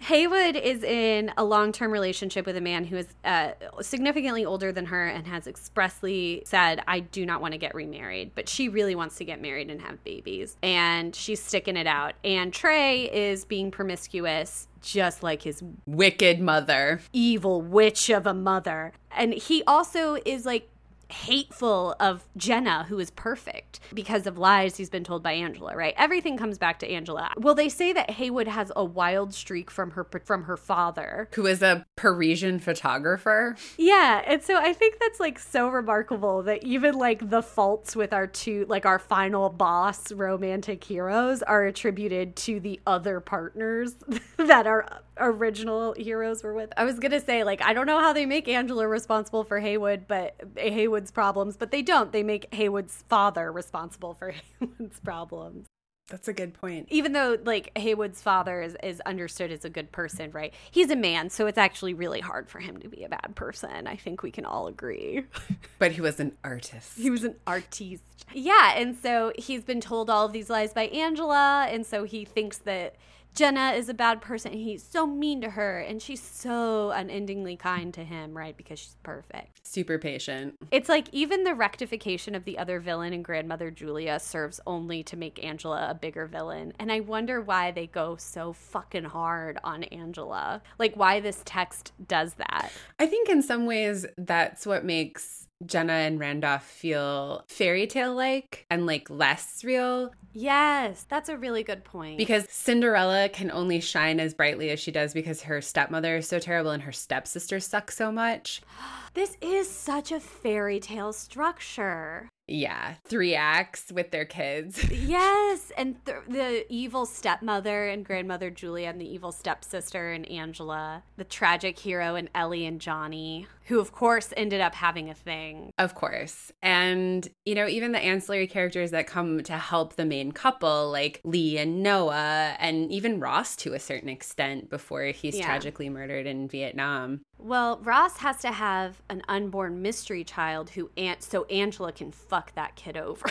[0.00, 4.72] Haywood is in a long term relationship with a man who is uh, significantly older
[4.72, 8.68] than her and has expressly said, I do not want to get remarried, but she
[8.68, 10.56] really wants to get married and have babies.
[10.62, 12.14] And she's sticking it out.
[12.24, 18.92] And Trey is being promiscuous just like his wicked mother, evil witch of a mother.
[19.12, 20.68] And he also is like
[21.12, 25.94] hateful of Jenna, who is perfect because of lies he's been told by Angela, right?
[25.96, 27.30] Everything comes back to Angela.
[27.36, 31.46] Well, they say that Haywood has a wild streak from her from her father, who
[31.46, 33.56] is a Parisian photographer.
[33.76, 38.12] Yeah, and so I think that's like so remarkable that even like the faults with
[38.12, 43.96] our two like our final boss romantic heroes are attributed to the other partners
[44.38, 46.72] that our original heroes were with.
[46.76, 49.60] I was going to say like I don't know how they make Angela responsible for
[49.60, 52.12] Haywood, but Haywood Haywood's problems, but they don't.
[52.12, 55.66] They make Haywood's father responsible for Haywood's problems.
[56.08, 56.88] That's a good point.
[56.90, 60.52] Even though like Haywood's father is, is understood as a good person, right?
[60.70, 63.86] He's a man, so it's actually really hard for him to be a bad person.
[63.86, 65.24] I think we can all agree.
[65.78, 66.98] but he was an artist.
[66.98, 68.26] He was an artiste.
[68.34, 72.24] Yeah, and so he's been told all of these lies by Angela, and so he
[72.24, 72.96] thinks that
[73.34, 74.52] Jenna is a bad person.
[74.52, 78.56] He's so mean to her, and she's so unendingly kind to him, right?
[78.56, 79.66] Because she's perfect.
[79.66, 80.54] Super patient.
[80.70, 85.16] It's like even the rectification of the other villain in Grandmother Julia serves only to
[85.16, 86.74] make Angela a bigger villain.
[86.78, 90.62] And I wonder why they go so fucking hard on Angela.
[90.78, 92.70] Like, why this text does that.
[92.98, 98.66] I think in some ways that's what makes Jenna and Randolph feel fairy tale like
[98.70, 100.12] and like less real.
[100.32, 102.18] Yes, that's a really good point.
[102.18, 106.38] Because Cinderella can only shine as brightly as she does because her stepmother is so
[106.38, 108.62] terrible and her stepsister sucks so much.
[109.14, 112.30] This is such a fairy tale structure.
[112.52, 114.84] Yeah, three acts with their kids.
[114.92, 121.02] yes, and th- the evil stepmother and grandmother Julia, and the evil stepsister and Angela,
[121.16, 125.70] the tragic hero and Ellie and Johnny, who of course ended up having a thing.
[125.78, 126.52] Of course.
[126.62, 131.22] And, you know, even the ancillary characters that come to help the main couple, like
[131.24, 135.46] Lee and Noah, and even Ross to a certain extent before he's yeah.
[135.46, 137.22] tragically murdered in Vietnam.
[137.42, 142.54] Well, Ross has to have an unborn mystery child who Aunt so Angela can fuck
[142.54, 143.26] that kid over.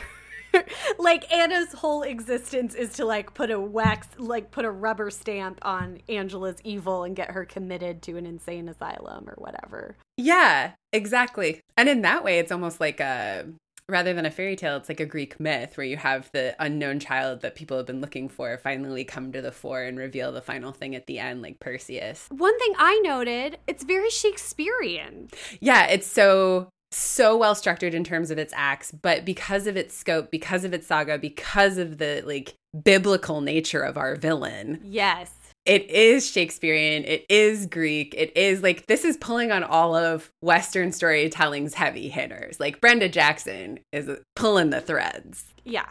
[0.99, 5.59] like Anna's whole existence is to like put a wax like put a rubber stamp
[5.61, 9.95] on Angela's evil and get her committed to an insane asylum or whatever.
[10.17, 11.61] Yeah, exactly.
[11.77, 13.45] And in that way it's almost like a
[13.91, 16.99] rather than a fairy tale, it's like a Greek myth where you have the unknown
[16.99, 20.41] child that people have been looking for finally come to the fore and reveal the
[20.41, 22.27] final thing at the end, like Perseus.
[22.29, 25.29] One thing I noted, it's very Shakespearean.
[25.59, 29.95] Yeah, it's so so well structured in terms of its acts, but because of its
[29.95, 34.79] scope, because of its saga, because of the like biblical nature of our villain.
[34.83, 39.95] Yes it is Shakespearean, it is Greek, it is like this is pulling on all
[39.95, 42.59] of Western storytelling's heavy hitters.
[42.59, 45.45] Like Brenda Jackson is pulling the threads.
[45.63, 45.89] Yeah,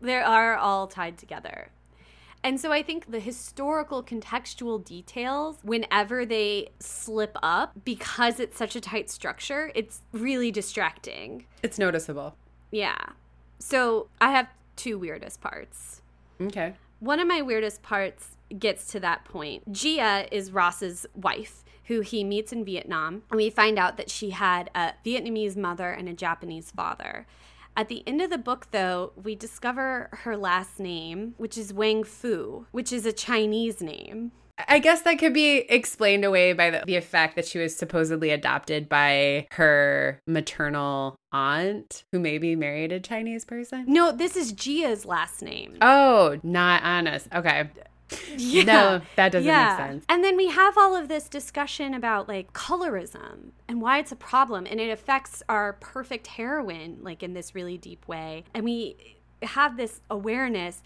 [0.00, 1.68] they are all tied together.
[2.44, 8.74] And so I think the historical contextual details, whenever they slip up, because it's such
[8.74, 11.46] a tight structure, it's really distracting.
[11.62, 12.34] It's noticeable.
[12.72, 12.96] Yeah.
[13.60, 16.02] So I have two weirdest parts.
[16.40, 16.74] Okay.
[16.98, 19.70] One of my weirdest parts gets to that point.
[19.72, 23.22] Gia is Ross's wife who he meets in Vietnam.
[23.30, 27.26] And we find out that she had a Vietnamese mother and a Japanese father.
[27.76, 32.04] At the end of the book, though, we discover her last name, which is Wang
[32.04, 34.32] Fu, which is a Chinese name.
[34.68, 38.30] I guess that could be explained away by the, the fact that she was supposedly
[38.30, 43.86] adopted by her maternal aunt who maybe married a Chinese person.
[43.88, 45.78] No, this is Gia's last name.
[45.80, 47.26] Oh, not Anna's.
[47.34, 47.70] Okay.
[48.38, 48.64] Yeah.
[48.64, 49.76] No, that doesn't yeah.
[49.78, 50.04] make sense.
[50.08, 54.16] And then we have all of this discussion about like colorism and why it's a
[54.16, 58.44] problem and it affects our perfect heroine like in this really deep way.
[58.54, 58.96] And we
[59.42, 60.82] have this awareness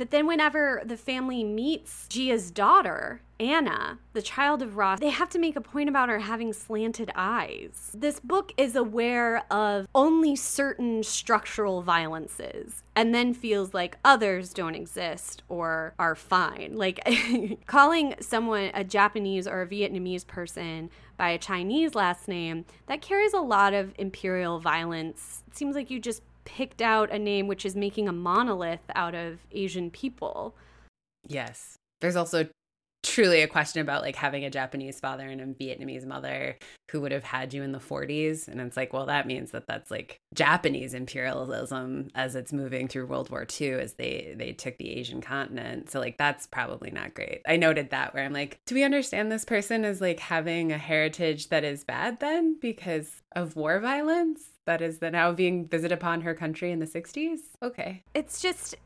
[0.00, 5.28] but then, whenever the family meets Gia's daughter, Anna, the child of Ross, they have
[5.28, 7.90] to make a point about her having slanted eyes.
[7.94, 14.74] This book is aware of only certain structural violences and then feels like others don't
[14.74, 16.76] exist or are fine.
[16.76, 17.06] Like
[17.66, 20.88] calling someone a Japanese or a Vietnamese person
[21.18, 25.44] by a Chinese last name, that carries a lot of imperial violence.
[25.46, 29.14] It seems like you just picked out a name which is making a monolith out
[29.14, 30.54] of Asian people.
[31.26, 31.76] Yes.
[32.00, 32.48] There's also
[33.02, 36.56] truly a question about like having a Japanese father and a Vietnamese mother
[36.90, 39.66] who would have had you in the 40s and it's like well that means that
[39.66, 44.76] that's like Japanese imperialism as it's moving through World War II as they they took
[44.76, 47.40] the Asian continent so like that's probably not great.
[47.48, 50.78] I noted that where I'm like do we understand this person as like having a
[50.78, 55.94] heritage that is bad then because of war violence that is the now being visited
[55.94, 57.38] upon her country in the 60s.
[57.62, 58.02] Okay.
[58.14, 58.76] It's just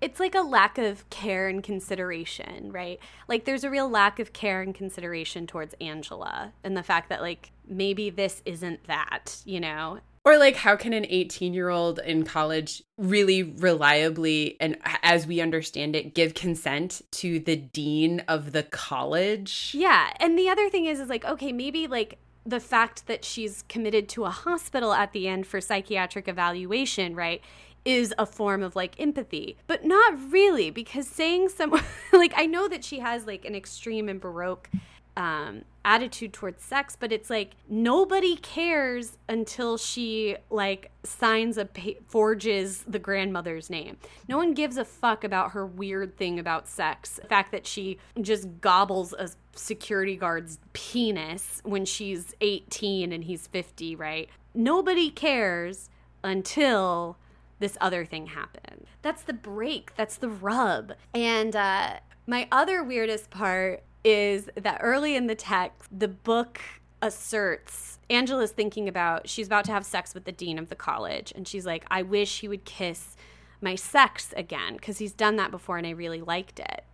[0.00, 2.98] it's like a lack of care and consideration, right?
[3.28, 7.20] Like there's a real lack of care and consideration towards Angela and the fact that
[7.20, 9.98] like maybe this isn't that, you know?
[10.24, 16.14] Or like how can an 18-year-old in college really reliably and as we understand it
[16.14, 19.72] give consent to the dean of the college?
[19.76, 23.64] Yeah, and the other thing is is like okay, maybe like the fact that she's
[23.68, 27.40] committed to a hospital at the end for psychiatric evaluation, right,
[27.84, 29.56] is a form of like empathy.
[29.66, 34.08] But not really, because saying someone, like, I know that she has like an extreme
[34.08, 34.68] and baroque
[35.16, 42.00] um, attitude towards sex, but it's like nobody cares until she like signs a pa-
[42.06, 43.98] forges the grandmother's name.
[44.28, 47.18] No one gives a fuck about her weird thing about sex.
[47.20, 53.46] The fact that she just gobbles a security guard's penis when she's 18 and he's
[53.46, 54.28] 50, right?
[54.54, 55.90] Nobody cares
[56.24, 57.16] until
[57.58, 58.86] this other thing happened.
[59.02, 59.94] That's the break.
[59.96, 60.94] That's the rub.
[61.14, 61.94] And uh,
[62.26, 66.60] my other weirdest part is that early in the text, the book
[67.00, 71.32] asserts Angela's thinking about she's about to have sex with the dean of the college
[71.34, 73.16] and she's like I wish he would kiss
[73.60, 76.84] my sex again because he's done that before and I really liked it.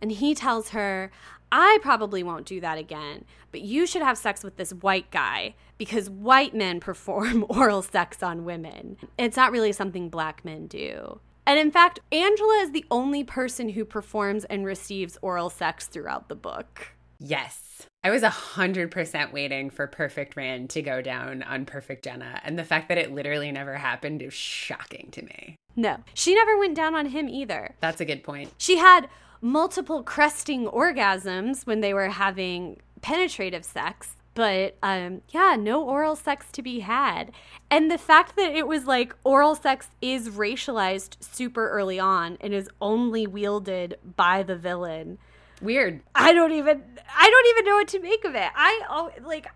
[0.00, 1.10] And he tells her,
[1.50, 5.54] I probably won't do that again, but you should have sex with this white guy
[5.78, 8.96] because white men perform oral sex on women.
[9.18, 11.20] It's not really something black men do.
[11.46, 16.28] And in fact, Angela is the only person who performs and receives oral sex throughout
[16.28, 16.88] the book.
[17.18, 17.86] Yes.
[18.04, 22.40] I was 100% waiting for Perfect Rand to go down on Perfect Jenna.
[22.44, 25.56] And the fact that it literally never happened is shocking to me.
[25.74, 27.74] No, she never went down on him either.
[27.80, 28.52] That's a good point.
[28.58, 29.08] She had
[29.40, 36.46] multiple cresting orgasms when they were having penetrative sex but um, yeah, no oral sex
[36.52, 37.32] to be had.
[37.72, 42.54] And the fact that it was like oral sex is racialized super early on and
[42.54, 45.18] is only wielded by the villain.
[45.60, 46.02] Weird.
[46.14, 46.80] I don't even
[47.16, 48.48] I don't even know what to make of it.
[48.54, 49.48] I oh like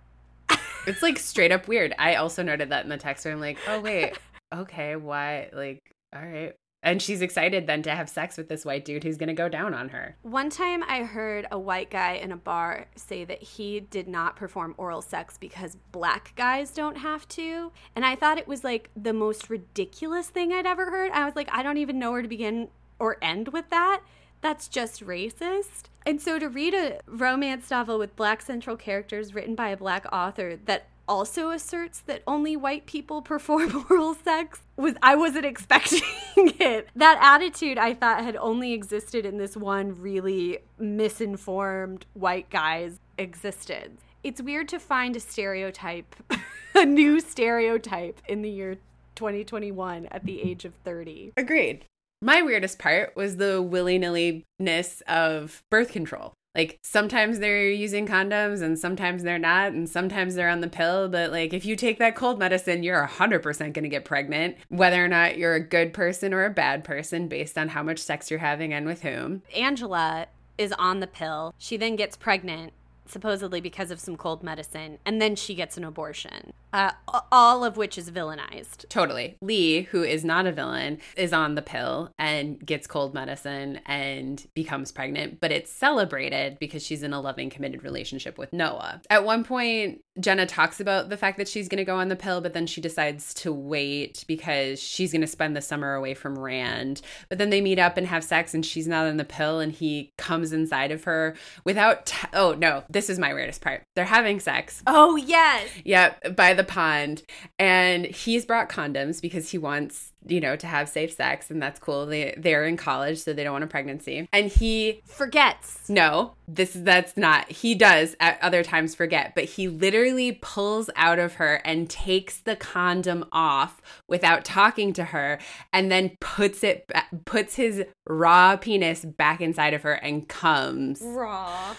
[0.88, 1.94] It's like straight up weird.
[1.96, 4.18] I also noted that in the text where I'm like, "Oh wait,
[4.52, 5.78] okay, why like
[6.12, 9.28] all right, and she's excited then to have sex with this white dude who's going
[9.28, 10.16] to go down on her.
[10.22, 14.34] One time I heard a white guy in a bar say that he did not
[14.36, 17.70] perform oral sex because black guys don't have to.
[17.94, 21.12] And I thought it was like the most ridiculous thing I'd ever heard.
[21.12, 22.68] I was like, I don't even know where to begin
[22.98, 24.00] or end with that.
[24.40, 25.84] That's just racist.
[26.04, 30.04] And so to read a romance novel with black central characters written by a black
[30.12, 36.00] author that also asserts that only white people perform oral sex was I wasn't expecting
[36.36, 36.88] it.
[36.96, 44.00] That attitude I thought had only existed in this one really misinformed white guy's existence.
[44.22, 46.14] It's weird to find a stereotype,
[46.74, 48.76] a new stereotype in the year
[49.16, 51.32] 2021 at the age of 30.
[51.36, 51.84] Agreed.
[52.20, 56.34] My weirdest part was the willy nilly ness of birth control.
[56.54, 61.08] Like sometimes they're using condoms and sometimes they're not, and sometimes they're on the pill.
[61.08, 65.02] But like if you take that cold medicine, you're 100% going to get pregnant, whether
[65.02, 68.30] or not you're a good person or a bad person based on how much sex
[68.30, 69.42] you're having and with whom.
[69.56, 70.26] Angela
[70.58, 71.54] is on the pill.
[71.58, 72.72] She then gets pregnant
[73.12, 76.52] supposedly because of some cold medicine, and then she gets an abortion.
[76.72, 76.92] Uh,
[77.30, 78.88] all of which is villainized.
[78.88, 79.36] Totally.
[79.42, 84.46] Lee, who is not a villain, is on the pill and gets cold medicine and
[84.54, 89.02] becomes pregnant, but it's celebrated because she's in a loving, committed relationship with Noah.
[89.10, 92.16] At one point, Jenna talks about the fact that she's going to go on the
[92.16, 96.14] pill, but then she decides to wait because she's going to spend the summer away
[96.14, 97.02] from Rand.
[97.28, 99.72] But then they meet up and have sex, and she's not on the pill, and
[99.72, 101.34] he comes inside of her
[101.64, 102.06] without.
[102.06, 103.84] T- oh, no, this is my weirdest part.
[103.94, 104.82] They're having sex.
[104.86, 105.68] Oh, yes.
[105.84, 107.22] Yep, by the pond.
[107.58, 111.78] And he's brought condoms because he wants you know, to have safe sex, and that's
[111.80, 112.06] cool.
[112.06, 114.28] They they're in college, so they don't want a pregnancy.
[114.32, 115.88] And he forgets.
[115.88, 117.50] No, this is that's not.
[117.50, 122.38] He does at other times forget, but he literally pulls out of her and takes
[122.38, 125.38] the condom off without talking to her,
[125.72, 126.90] and then puts it
[127.24, 131.74] puts his raw penis back inside of her and comes raw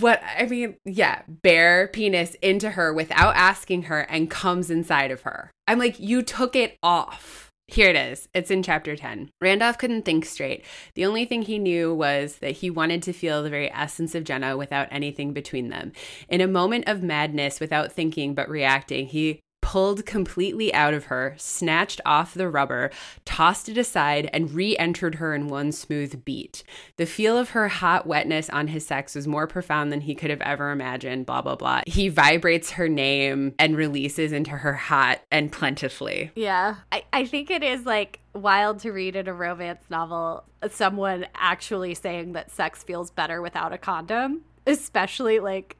[0.00, 5.22] what I mean, yeah, bare penis into her without asking her and comes inside of
[5.22, 5.50] her.
[5.68, 7.50] I'm like, you took it off.
[7.68, 8.28] Here it is.
[8.34, 9.30] It's in chapter 10.
[9.40, 10.64] Randolph couldn't think straight.
[10.94, 14.24] The only thing he knew was that he wanted to feel the very essence of
[14.24, 15.92] Jenna without anything between them.
[16.28, 21.34] In a moment of madness, without thinking but reacting, he pulled completely out of her,
[21.38, 22.90] snatched off the rubber,
[23.24, 26.62] tossed it aside, and re entered her in one smooth beat.
[26.98, 30.28] The feel of her hot wetness on his sex was more profound than he could
[30.28, 31.80] have ever imagined, blah, blah, blah.
[31.86, 36.32] He vibrates her name and releases into her hot and plentifully.
[36.34, 36.76] Yeah.
[36.90, 41.26] I, I think it is like wild to read in a romance novel uh, someone
[41.34, 45.76] actually saying that sex feels better without a condom, especially like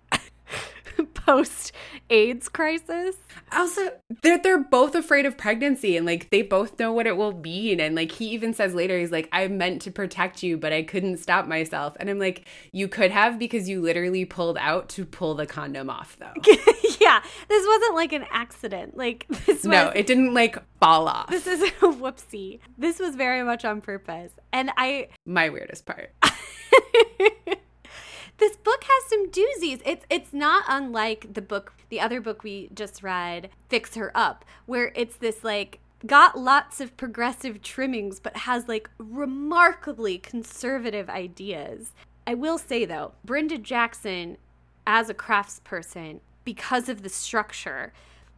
[1.14, 1.72] post
[2.10, 3.16] AIDS crisis.
[3.52, 3.90] Also,
[4.22, 7.80] they're they're both afraid of pregnancy and like they both know what it will mean.
[7.80, 10.82] And like he even says later, he's like, I meant to protect you, but I
[10.82, 11.96] couldn't stop myself.
[12.00, 15.90] And I'm like, you could have because you literally pulled out to pull the condom
[15.90, 16.32] off though.
[17.00, 17.22] yeah.
[17.48, 18.96] This wasn't like an accident.
[18.96, 21.30] Like this was, No, it didn't like fall off.
[21.30, 22.60] This is a whoopsie.
[22.78, 24.32] This was very much on purpose.
[24.52, 26.12] And I my weirdest part
[28.42, 29.80] this book has some doozies.
[29.86, 34.44] It's it's not unlike the book, the other book we just read, Fix Her Up,
[34.66, 41.92] where it's this like got lots of progressive trimmings but has like remarkably conservative ideas.
[42.26, 44.38] I will say though, Brenda Jackson
[44.88, 47.92] as a craftsperson because of the structure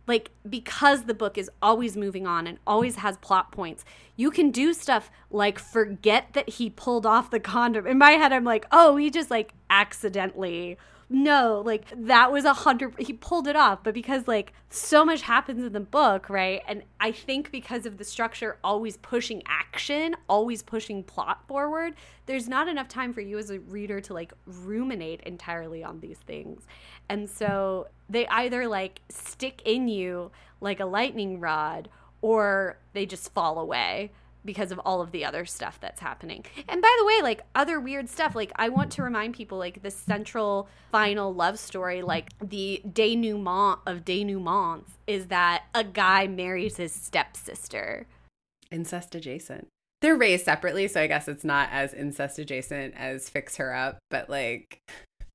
[0.06, 3.84] like because the book is always moving on and always has plot points
[4.16, 7.86] you can do stuff like forget that he pulled off the condom.
[7.86, 10.78] In my head i'm like oh he just like accidentally.
[11.10, 13.84] No like that was a hundred he pulled it off.
[13.84, 16.62] But because like so much happens in the book right?
[16.66, 21.94] And i think because of the structure always pushing action always pushing plot forward
[22.26, 26.18] there's not enough time for you as a reader to like ruminate entirely on these
[26.18, 26.66] things
[27.08, 30.30] and so they either like stick in you
[30.60, 31.88] like a lightning rod
[32.22, 34.10] or they just fall away
[34.44, 36.44] because of all of the other stuff that's happening.
[36.68, 39.82] And by the way, like other weird stuff, like I want to remind people like
[39.82, 46.76] the central final love story, like the denouement of denouements is that a guy marries
[46.76, 48.06] his stepsister.
[48.70, 49.68] Incest adjacent.
[50.02, 53.98] They're raised separately, so I guess it's not as incest adjacent as Fix Her Up,
[54.10, 54.80] but like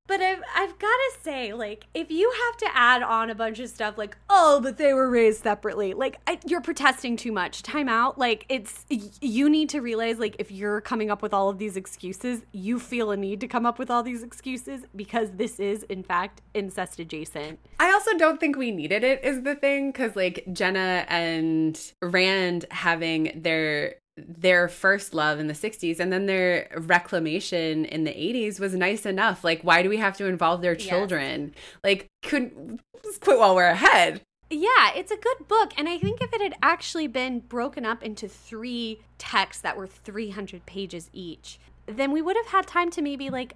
[0.09, 3.59] but I've, I've got to say, like, if you have to add on a bunch
[3.59, 7.61] of stuff, like, oh, but they were raised separately, like, I, you're protesting too much.
[7.61, 8.17] Time out.
[8.17, 11.77] Like, it's, you need to realize, like, if you're coming up with all of these
[11.77, 15.83] excuses, you feel a need to come up with all these excuses because this is,
[15.83, 17.59] in fact, incest adjacent.
[17.79, 22.65] I also don't think we needed it, is the thing, because, like, Jenna and Rand
[22.71, 23.97] having their
[24.27, 29.05] their first love in the 60s and then their reclamation in the 80s was nice
[29.05, 29.43] enough.
[29.43, 31.53] Like, why do we have to involve their children?
[31.53, 31.63] Yes.
[31.83, 32.79] Like, could
[33.19, 34.21] quit while we're ahead.
[34.49, 35.73] Yeah, it's a good book.
[35.77, 39.87] And I think if it had actually been broken up into three texts that were
[39.87, 43.55] 300 pages each, then we would have had time to maybe like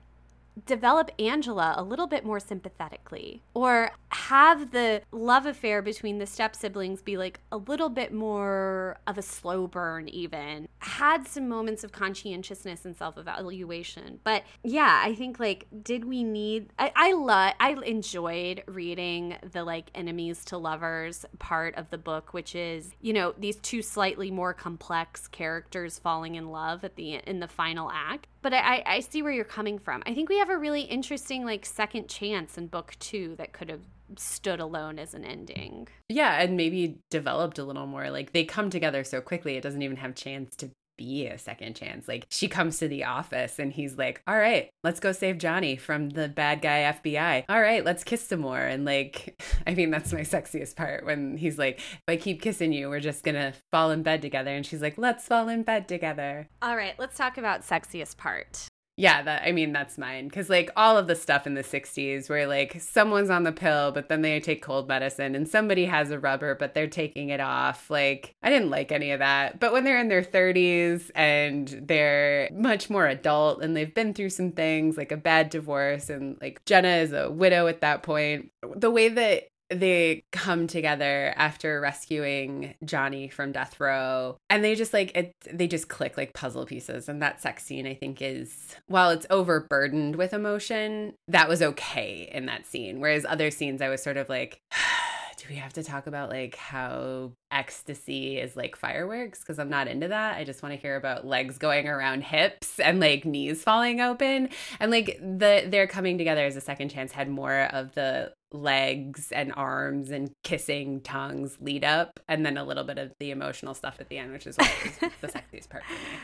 [0.66, 6.56] develop Angela a little bit more sympathetically or have the love affair between the step
[6.56, 10.68] siblings be like a little bit more of a slow burn even.
[10.80, 14.20] Had some moments of conscientiousness and self-evaluation.
[14.24, 19.64] But yeah i think like did we need i i love i enjoyed reading the
[19.64, 24.32] like enemies to lovers part of the book which is you know these two slightly
[24.32, 29.00] more complex characters falling in love at the in the final act but I, I
[29.00, 30.04] see where you're coming from.
[30.06, 33.70] I think we have a really interesting like second chance in book two that could
[33.70, 33.82] have
[34.18, 35.88] stood alone as an ending.
[36.10, 38.12] Yeah, and maybe developed a little more.
[38.12, 41.76] Like they come together so quickly, it doesn't even have chance to be a second
[41.76, 42.08] chance.
[42.08, 45.76] Like she comes to the office and he's like, "All right, let's go save Johnny
[45.76, 47.46] from the bad guy FBI.
[47.50, 51.38] All right, let's kiss some more." And like, I mean, that's my sexiest part when
[51.38, 54.66] he's like, "If I keep kissing you, we're just gonna fall in bed together." And
[54.66, 58.68] she's like, "Let's fall in bed together." All right, let's talk about sexiest part.
[58.96, 62.30] Yeah, that I mean that's mine cuz like all of the stuff in the 60s
[62.30, 66.12] where like someone's on the pill but then they take cold medicine and somebody has
[66.12, 67.90] a rubber but they're taking it off.
[67.90, 69.60] Like I didn't like any of that.
[69.60, 74.30] But when they're in their 30s and they're much more adult and they've been through
[74.30, 78.52] some things like a bad divorce and like Jenna is a widow at that point,
[78.76, 84.38] the way that they come together after rescuing Johnny from death row.
[84.50, 87.10] And they just like it they just click like puzzle pieces.
[87.10, 92.30] And that sex scene I think is while it's overburdened with emotion that was okay
[92.32, 93.00] in that scene.
[93.00, 94.62] Whereas other scenes I was sort of like
[95.44, 99.90] do we have to talk about like how ecstasy is like fireworks because I'm not
[99.90, 100.38] into that.
[100.38, 104.50] I just want to hear about legs going around hips and like knees falling open
[104.80, 109.34] and like the they're coming together as a second chance had more of the legs
[109.34, 113.74] and arms and kissing tongues lead up and then a little bit of the emotional
[113.74, 114.64] stuff at the end which is the
[115.28, 116.18] sexiest part for me.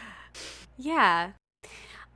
[0.77, 1.31] Yeah.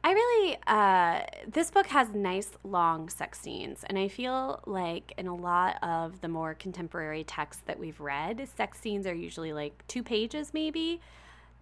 [0.05, 5.27] I really, uh, this book has nice long sex scenes, and I feel like in
[5.27, 9.81] a lot of the more contemporary texts that we've read, sex scenes are usually like
[9.87, 10.99] two pages, maybe.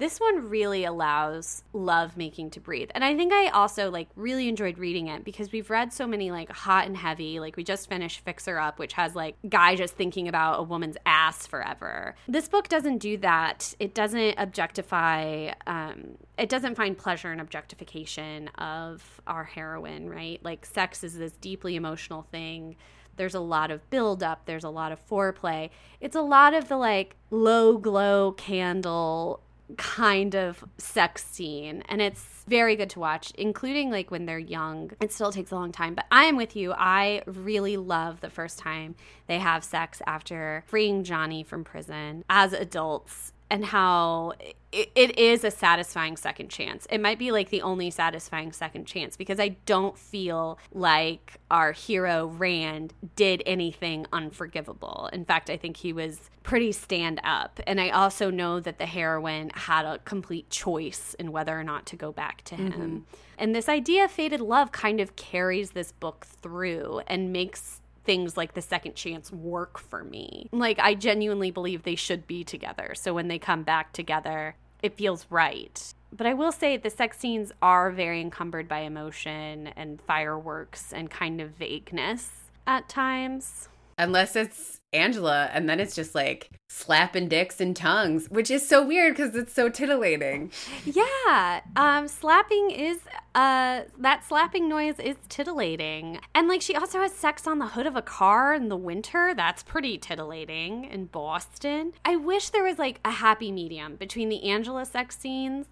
[0.02, 2.90] This one really allows love making to breathe.
[2.96, 6.32] And I think I also like really enjoyed reading it because we've read so many
[6.32, 7.40] like hot and heavy.
[7.40, 10.64] Like we just finished Fix Her Up, which has like guy just thinking about a
[10.64, 12.16] woman's ass forever.
[12.28, 13.76] This book doesn't do that.
[13.78, 20.44] It doesn't objectify um it doesn't find pleasure in objectification of our heroine, right?
[20.44, 22.76] Like sex is this deeply emotional thing
[23.18, 26.70] there's a lot of build up there's a lot of foreplay it's a lot of
[26.70, 29.42] the like low glow candle
[29.78, 34.92] kind of sex scene and it's very good to watch including like when they're young.
[35.00, 36.74] It still takes a long time but i am with you.
[36.74, 38.96] I really love the first time
[39.28, 44.32] they have sex after freeing johnny from prison as adults and how
[44.72, 46.88] it, it is a satisfying second chance.
[46.90, 51.74] It might be like the only satisfying second chance because I don't feel like our
[51.74, 55.10] hero Rand did anything unforgivable.
[55.12, 57.60] In fact, I think he was pretty stand up.
[57.68, 61.86] And I also know that the heroine had a complete choice in whether or not
[61.88, 62.72] to go back to him.
[62.72, 63.00] Mm-hmm.
[63.38, 68.36] And this idea of fated love kind of carries this book through and makes things
[68.38, 70.50] like the second chance work for me.
[70.52, 72.94] Like, I genuinely believe they should be together.
[72.96, 75.94] So when they come back together, it feels right.
[76.12, 81.10] But I will say the sex scenes are very encumbered by emotion and fireworks and
[81.10, 82.30] kind of vagueness
[82.68, 83.70] at times.
[83.98, 88.86] Unless it's Angela, and then it's just like slapping dicks and tongues, which is so
[88.86, 90.52] weird because it's so titillating.
[90.86, 93.00] Yeah, um, slapping is
[93.34, 97.88] uh, that slapping noise is titillating, and like she also has sex on the hood
[97.88, 99.34] of a car in the winter.
[99.34, 101.94] That's pretty titillating in Boston.
[102.04, 105.68] I wish there was like a happy medium between the Angela sex scenes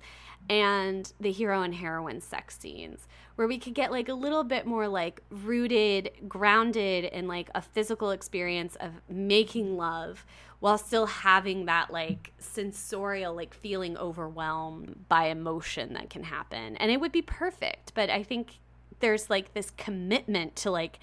[0.49, 3.07] and the hero and heroine sex scenes
[3.39, 7.61] where we could get like a little bit more like rooted, grounded in like a
[7.61, 10.25] physical experience of making love
[10.59, 16.75] while still having that like sensorial like feeling overwhelmed by emotion that can happen.
[16.75, 18.59] And it would be perfect, but I think
[18.99, 20.99] there's like this commitment to like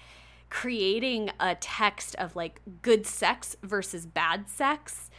[0.51, 5.09] creating a text of like good sex versus bad sex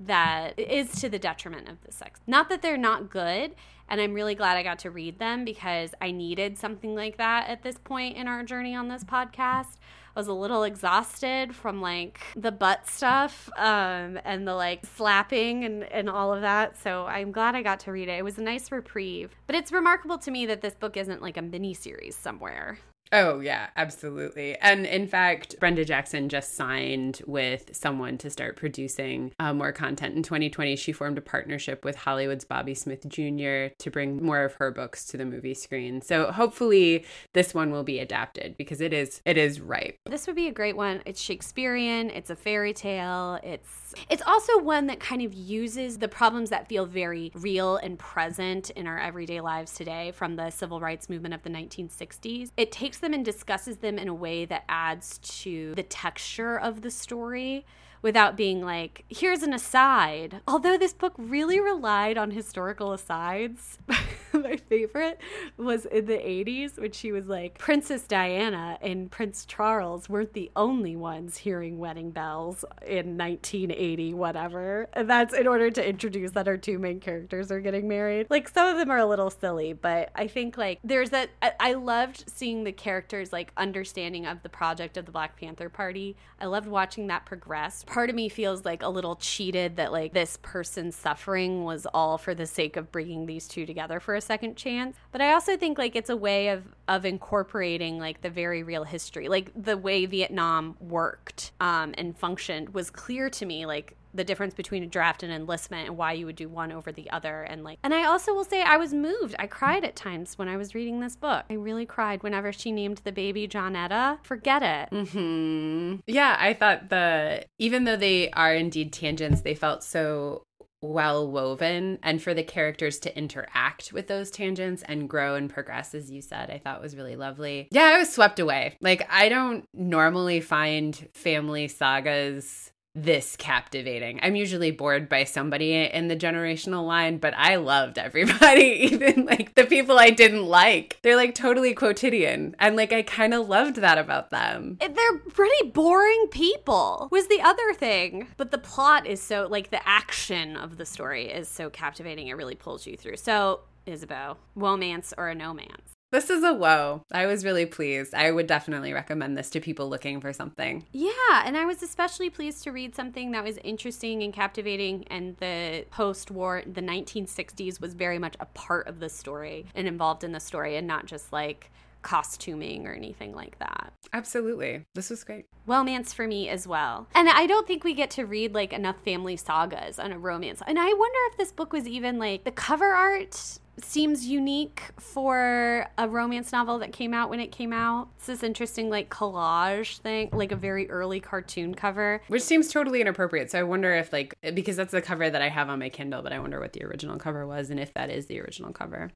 [0.00, 2.20] that is to the detriment of the sex.
[2.26, 3.54] Not that they're not good,
[3.88, 7.48] and I'm really glad I got to read them because I needed something like that
[7.48, 9.76] at this point in our journey on this podcast.
[10.14, 15.64] I was a little exhausted from like the butt stuff um, and the like slapping
[15.64, 16.76] and, and all of that.
[16.78, 18.18] So I'm glad I got to read it.
[18.18, 19.34] It was a nice reprieve.
[19.46, 22.78] But it's remarkable to me that this book isn't like a mini series somewhere.
[23.12, 24.56] Oh, yeah, absolutely.
[24.58, 30.16] And in fact, Brenda Jackson just signed with someone to start producing uh, more content.
[30.16, 33.74] In 2020, she formed a partnership with Hollywood's Bobby Smith Jr.
[33.76, 36.00] to bring more of her books to the movie screen.
[36.00, 37.04] So hopefully
[37.34, 39.98] this one will be adapted because it is it is ripe.
[40.06, 41.02] This would be a great one.
[41.04, 46.08] It's Shakespearean, it's a fairy tale, it's it's also one that kind of uses the
[46.08, 50.80] problems that feel very real and present in our everyday lives today from the civil
[50.80, 52.50] rights movement of the 1960s.
[52.56, 56.80] It takes them and discusses them in a way that adds to the texture of
[56.80, 57.66] the story
[58.00, 60.40] without being like, here's an aside.
[60.48, 63.78] Although this book really relied on historical asides,
[64.42, 65.20] my favorite
[65.56, 70.50] was in the 80s when she was like, Princess Diana and Prince Charles weren't the
[70.56, 74.88] only ones hearing wedding bells in 1980, whatever.
[74.94, 78.28] And that's in order to introduce that our two main characters are getting married.
[78.30, 81.30] Like, some of them are a little silly, but I think, like, there's that.
[81.42, 85.68] I, I loved seeing the characters, like, understanding of the project of the Black Panther
[85.68, 86.16] Party.
[86.40, 87.84] I loved watching that progress.
[87.84, 92.16] Part of me feels like a little cheated that, like, this person's suffering was all
[92.16, 94.96] for the sake of bringing these two together for a second chance.
[95.10, 98.84] But I also think, like, it's a way of, of incorporating, like, the very real
[98.84, 99.28] history.
[99.28, 103.66] Like, the way Vietnam worked um, and functioned was clear to me.
[103.66, 106.92] Like, the difference between a draft and enlistment and why you would do one over
[106.92, 109.34] the other and like and I also will say I was moved.
[109.38, 111.44] I cried at times when I was reading this book.
[111.48, 114.18] I really cried whenever she named the baby Johnetta.
[114.22, 114.94] Forget it.
[114.94, 116.00] Mm-hmm.
[116.06, 120.42] Yeah, I thought the even though they are indeed tangents, they felt so
[120.82, 121.98] well woven.
[122.02, 126.20] And for the characters to interact with those tangents and grow and progress as you
[126.20, 127.68] said i thought was really lovely.
[127.70, 128.76] Yeah i was swept away.
[128.80, 134.20] Like i don't normally find family sagas this captivating.
[134.22, 138.62] I'm usually bored by somebody in the generational line, but I loved everybody,
[138.92, 140.98] even like the people I didn't like.
[141.02, 142.54] They're like totally quotidian.
[142.58, 144.76] And like I kind of loved that about them.
[144.80, 148.28] Eh, they're pretty boring people, was the other thing.
[148.36, 152.28] But the plot is so, like, the action of the story is so captivating.
[152.28, 153.16] It really pulls you through.
[153.16, 155.91] So, Isabeau, romance or a no man's?
[156.12, 157.06] This is a whoa.
[157.10, 158.12] I was really pleased.
[158.12, 160.84] I would definitely recommend this to people looking for something.
[160.92, 161.10] Yeah,
[161.42, 165.04] and I was especially pleased to read something that was interesting and captivating.
[165.08, 169.88] And the post war, the 1960s was very much a part of the story and
[169.88, 171.70] involved in the story, and not just like
[172.02, 173.92] costuming or anything like that.
[174.12, 174.84] Absolutely.
[174.94, 175.46] This was great.
[175.66, 177.06] Romance for me as well.
[177.14, 180.62] And I don't think we get to read like enough family sagas on a romance.
[180.66, 185.86] And I wonder if this book was even like the cover art seems unique for
[185.96, 188.08] a romance novel that came out when it came out.
[188.16, 192.22] It's this interesting like collage thing, like a very early cartoon cover.
[192.28, 193.50] Which seems totally inappropriate.
[193.50, 196.22] So I wonder if like because that's the cover that I have on my Kindle,
[196.22, 199.10] but I wonder what the original cover was and if that is the original cover.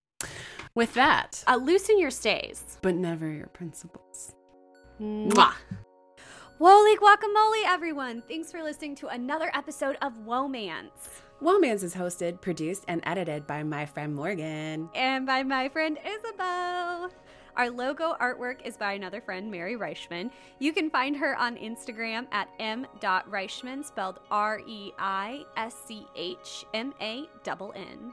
[0.77, 4.35] With that, uh, loosen your stays, but never your principles.
[5.01, 5.55] Mwah.
[6.61, 8.23] Woly guacamole, everyone!
[8.29, 11.23] Thanks for listening to another episode of Whoamance.
[11.41, 14.91] Whoamance is hosted, produced, and edited by my friend Morgan.
[14.95, 17.09] And by my friend Isabeau.
[17.57, 20.31] Our logo artwork is by another friend, Mary Reischmann.
[20.59, 26.67] You can find her on Instagram at m.reischmann, spelled R E I S C H
[26.75, 28.13] M A N N.